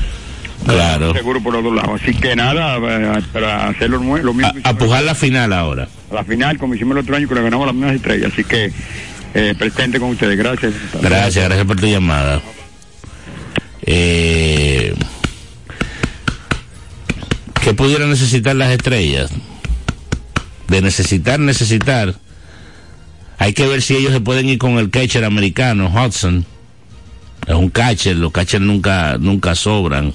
[0.66, 1.14] Claro.
[1.14, 2.02] seguro por los dos lados.
[2.02, 5.88] Así que nada, eh, para hacer lo, lo mismo que A pujar la final ahora.
[6.10, 8.32] a la final, como hicimos el otro año, que le ganamos las mismas estrellas.
[8.34, 8.72] Así que,
[9.36, 10.74] eh, presente con ustedes, gracias.
[11.02, 12.41] Gracias, gracias por tu llamada
[13.84, 14.94] eh,
[17.64, 19.32] que pudieran necesitar las estrellas.
[20.68, 22.16] De necesitar, necesitar.
[23.38, 26.46] Hay que ver si ellos se pueden ir con el catcher americano, Hudson.
[27.48, 30.14] Es un catcher, los catchers nunca, nunca sobran.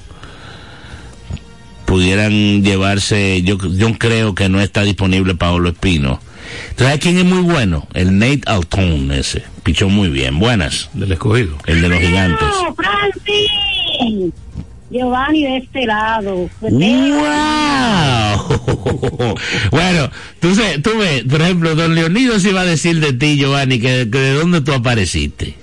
[1.85, 6.21] Pudieran llevarse, yo, yo creo que no está disponible Paolo Espino
[6.71, 7.87] entonces, ¿quién es muy bueno?
[7.95, 9.43] El Nate Alton, ese.
[9.63, 10.39] Pichó muy bien.
[10.39, 10.91] Buenas.
[10.95, 11.57] Del escogido.
[11.67, 12.49] El de los gigantes.
[12.63, 14.33] ¡No, Francis!
[14.91, 16.49] Giovanni de este lado.
[16.61, 16.71] ¡Wow!
[19.71, 23.37] bueno, tú, sé- tú ves, por ejemplo, don Leonido se iba a decir de ti,
[23.37, 25.57] Giovanni, que, que de dónde tú apareciste.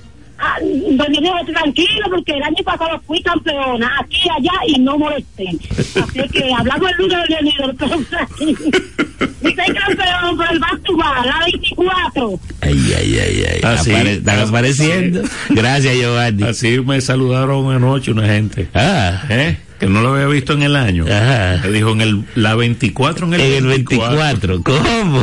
[0.45, 5.47] Ah, doña Nieves, tranquilo, porque el año pasado fui campeona, aquí, allá, y no molesté.
[5.79, 8.49] Así que hablamos el lunes de Leonido, entonces aquí.
[8.49, 10.79] Y soy campeón por el back,
[11.25, 12.39] la 24.
[12.61, 13.59] Ay, ay, ay, ay.
[13.63, 13.91] Así.
[13.91, 15.21] Apare- están apareciendo.
[15.49, 16.43] Gracias, Giovanni.
[16.43, 18.67] Así me saludaron anoche una gente.
[18.73, 19.21] Ah.
[19.29, 19.57] ¿Eh?
[19.83, 21.03] Que no lo había visto en el año.
[21.05, 21.59] Ajá.
[21.61, 25.21] Me dijo en el, la 24 en el, En el 24, ¿cómo?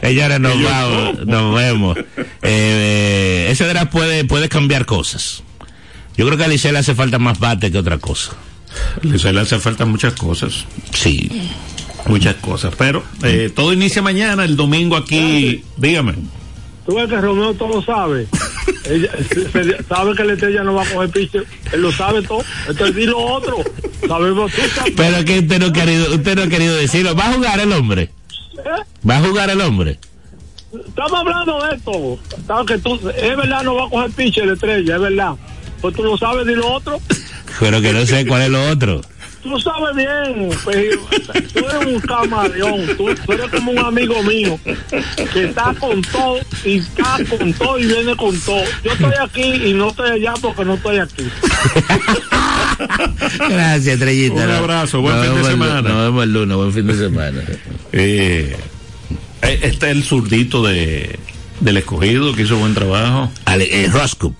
[0.00, 1.98] Señores, nos Y yo, vamos, nos vemos.
[2.42, 5.42] Eh, ese draft puede, puede cambiar cosas.
[6.16, 8.34] Yo creo que a Licey le hace falta más bate que otra cosa.
[9.02, 10.64] Le hace falta muchas cosas.
[10.92, 11.50] Sí.
[12.06, 12.72] Muchas cosas.
[12.78, 15.64] Pero eh, todo inicia mañana, el domingo aquí.
[15.76, 16.14] Dígame.
[16.86, 18.26] Tú ves que Romeo todo lo sabe.
[18.84, 19.10] Ella,
[19.52, 21.38] se- sabe que la estrella no va a coger piche.
[21.72, 22.42] Él lo sabe todo.
[22.68, 23.56] Entonces di lo otro.
[24.06, 24.92] Sabemos tú sabes.
[24.96, 27.14] Pero que usted no ha querido, usted no ha querido decirlo.
[27.14, 28.02] ¿Va a jugar el hombre?
[28.02, 29.08] ¿Eh?
[29.08, 29.98] ¿Va a jugar el hombre?
[30.86, 32.18] Estamos hablando de esto.
[32.46, 35.32] Sabes que tú, es verdad, no va a coger piche la estrella, es verdad.
[35.80, 36.98] Pues tú lo sabes, di lo otro.
[37.60, 39.00] Pero que no sé cuál es lo otro.
[39.42, 40.98] Tú sabes bien, pues,
[41.52, 44.58] tú eres un camaleón, tú, tú eres como un amigo mío
[45.32, 48.62] que está con todo y está con todo y viene con todo.
[48.84, 51.24] Yo estoy aquí y no estoy allá porque no estoy aquí.
[53.48, 54.44] Gracias, Estrellita.
[54.44, 55.82] Un abrazo, buen nos fin de semana.
[55.82, 57.42] Nos vemos el lunes, buen fin de semana.
[57.90, 58.56] Eh,
[59.42, 61.18] este es el zurdito de,
[61.60, 63.30] del escogido que hizo buen trabajo.
[63.44, 64.32] Ale, eh, Roscoe.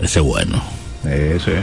[0.00, 0.62] Ese bueno.
[1.04, 1.62] Ese.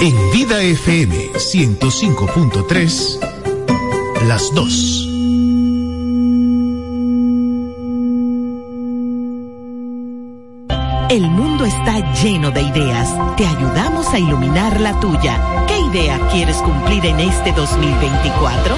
[0.00, 3.18] En Vida FM 105.3,
[4.26, 5.08] las dos.
[11.08, 13.14] El mundo está lleno de ideas.
[13.36, 15.38] Te ayudamos a iluminar la tuya.
[15.68, 18.74] ¿Qué idea quieres cumplir en este 2024?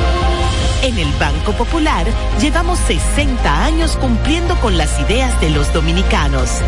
[0.82, 2.06] En el Banco Popular
[2.40, 6.60] llevamos 60 años cumpliendo con las ideas de los dominicanos.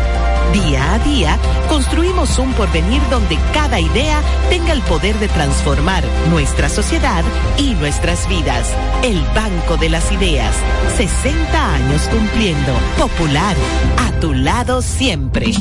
[0.53, 1.37] Día a día
[1.67, 7.23] construimos un porvenir donde cada idea tenga el poder de transformar nuestra sociedad
[7.57, 8.73] y nuestras vidas.
[9.03, 10.55] El Banco de las Ideas.
[10.95, 12.73] 60 años cumpliendo.
[12.97, 13.55] Popular.
[13.97, 15.51] A tu lado siempre.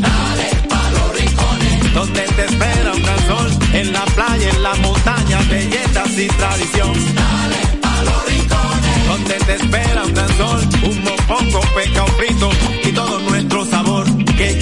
[1.93, 6.93] Donde te espera un gran sol, en la playa, en la montaña, belletas y tradición.
[7.14, 9.09] Dale a los rincones.
[9.09, 12.51] Donde te espera un gran sol, un mopongo, peca, un frito
[12.84, 13.26] y todo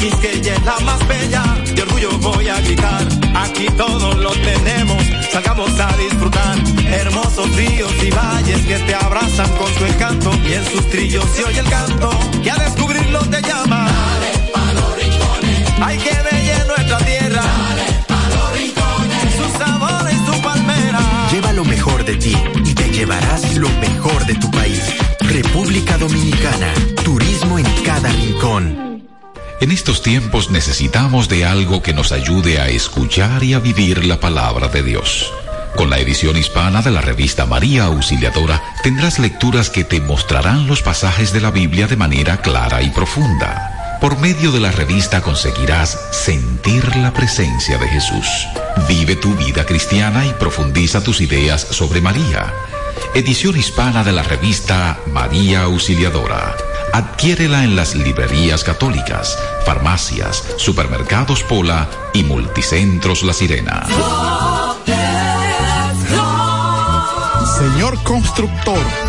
[0.05, 1.43] Quisqueya es la más bella,
[1.75, 3.09] de orgullo voy a gritar.
[3.37, 5.03] Aquí todo lo tenemos,
[5.33, 6.59] salgamos a disfrutar.
[6.93, 10.31] Hermosos ríos y valles que te abrazan con su encanto.
[10.47, 12.11] Y en sus trillos se oye el canto,
[12.43, 13.87] que a descubrirlo te llama.
[13.87, 15.73] Dale a los rincones.
[15.81, 17.43] Hay que bella nuestra tierra.
[19.39, 21.01] Su sabor y su palmera.
[21.33, 24.83] Lleva lo mejor de ti y te llevarás lo mejor de tu país.
[25.21, 26.75] República Dominicana.
[27.03, 28.94] Turismo en cada rincón.
[29.65, 34.21] En estos tiempos necesitamos de algo que nos ayude a escuchar y a vivir la
[34.21, 35.33] palabra de Dios.
[35.75, 40.83] Con la edición hispana de la revista María Auxiliadora tendrás lecturas que te mostrarán los
[40.83, 43.97] pasajes de la Biblia de manera clara y profunda.
[44.03, 48.29] Por medio de la revista conseguirás sentir la presencia de Jesús.
[48.87, 52.53] Vive tu vida cristiana y profundiza tus ideas sobre María.
[53.15, 56.55] Edición hispana de la revista María Auxiliadora.
[56.95, 59.37] Adquiérela en las librerías católicas,
[59.67, 63.85] farmacias, supermercados Pola y multicentros La Sirena.
[67.59, 68.79] Señor constructor,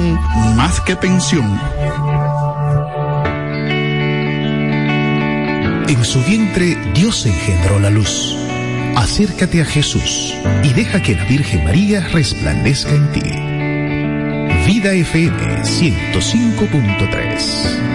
[0.00, 1.60] más que pensión.
[5.88, 8.36] En su vientre Dios engendró la luz.
[8.96, 13.22] Acércate a Jesús y deja que la Virgen María resplandezca en ti.
[14.66, 17.92] Vida FM 105.3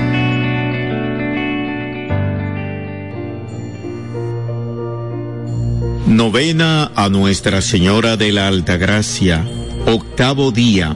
[6.07, 9.45] Novena a Nuestra Señora de la Altagracia,
[9.85, 10.95] octavo día.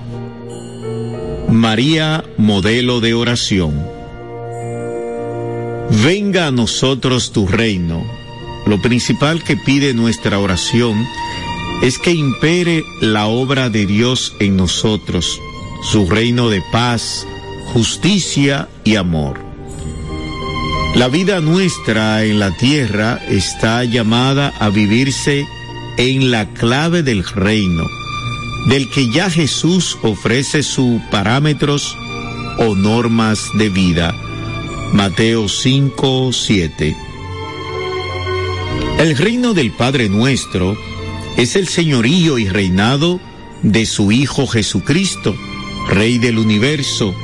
[1.52, 3.86] María, modelo de oración.
[6.04, 8.02] Venga a nosotros tu reino.
[8.66, 11.06] Lo principal que pide nuestra oración
[11.82, 15.42] es que impere la obra de Dios en nosotros,
[15.84, 17.28] su reino de paz,
[17.74, 19.38] justicia y amor.
[20.96, 25.46] La vida nuestra en la tierra está llamada a vivirse
[25.98, 27.84] en la clave del reino,
[28.68, 31.98] del que ya Jesús ofrece sus parámetros
[32.58, 34.16] o normas de vida.
[34.94, 36.96] Mateo 5, 7.
[39.00, 40.78] El reino del Padre nuestro
[41.38, 43.20] es el señorío y reinado
[43.64, 45.36] de su Hijo Jesucristo,
[45.90, 47.16] Rey del universo,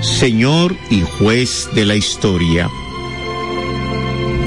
[0.00, 2.68] Señor y juez de la historia.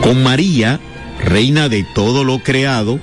[0.02, 0.80] Con María,
[1.24, 3.00] reina de todo lo creado,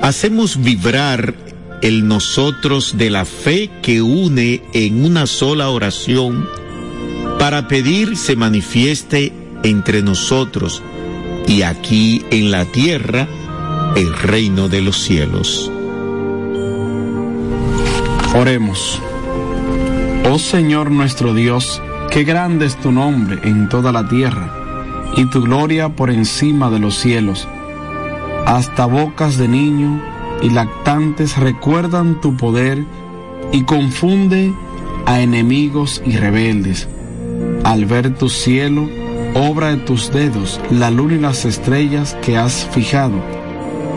[0.00, 1.34] hacemos vibrar
[1.82, 6.48] el nosotros de la fe que une en una sola oración
[7.38, 10.82] para pedir se manifieste entre nosotros
[11.46, 13.28] y aquí en la tierra
[13.96, 15.70] el reino de los cielos.
[18.34, 19.00] Oremos.
[20.30, 24.52] Oh Señor nuestro Dios, qué grande es tu nombre en toda la tierra
[25.16, 27.48] y tu gloria por encima de los cielos.
[28.46, 30.02] Hasta bocas de niño
[30.42, 32.84] y lactantes recuerdan tu poder
[33.52, 34.52] y confunde
[35.06, 36.88] a enemigos y rebeldes.
[37.64, 38.88] Al ver tu cielo,
[39.34, 43.16] obra de tus dedos, la luna y las estrellas que has fijado.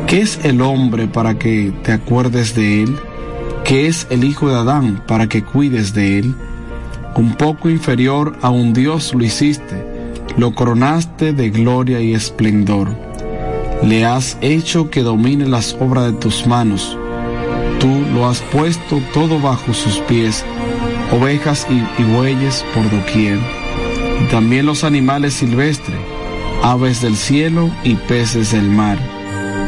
[0.07, 2.95] ¿Qué es el hombre para que te acuerdes de él?
[3.63, 6.35] ¿Qué es el hijo de Adán para que cuides de él?
[7.15, 9.91] Un poco inferior a un Dios lo hiciste
[10.37, 12.95] lo coronaste de gloria y esplendor.
[13.83, 16.97] Le has hecho que domine las obras de tus manos.
[17.79, 20.45] Tú lo has puesto todo bajo sus pies,
[21.11, 23.39] ovejas y, bueyes por doquier,
[24.21, 25.97] y también los animales silvestres,
[26.61, 28.99] aves del cielo y peces del mar,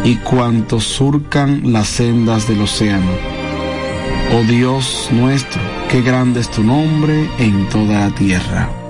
[0.03, 3.11] y cuantos surcan las sendas del océano.
[4.35, 8.82] Oh Dios nuestro, qué grande es tu nombre en toda la tierra.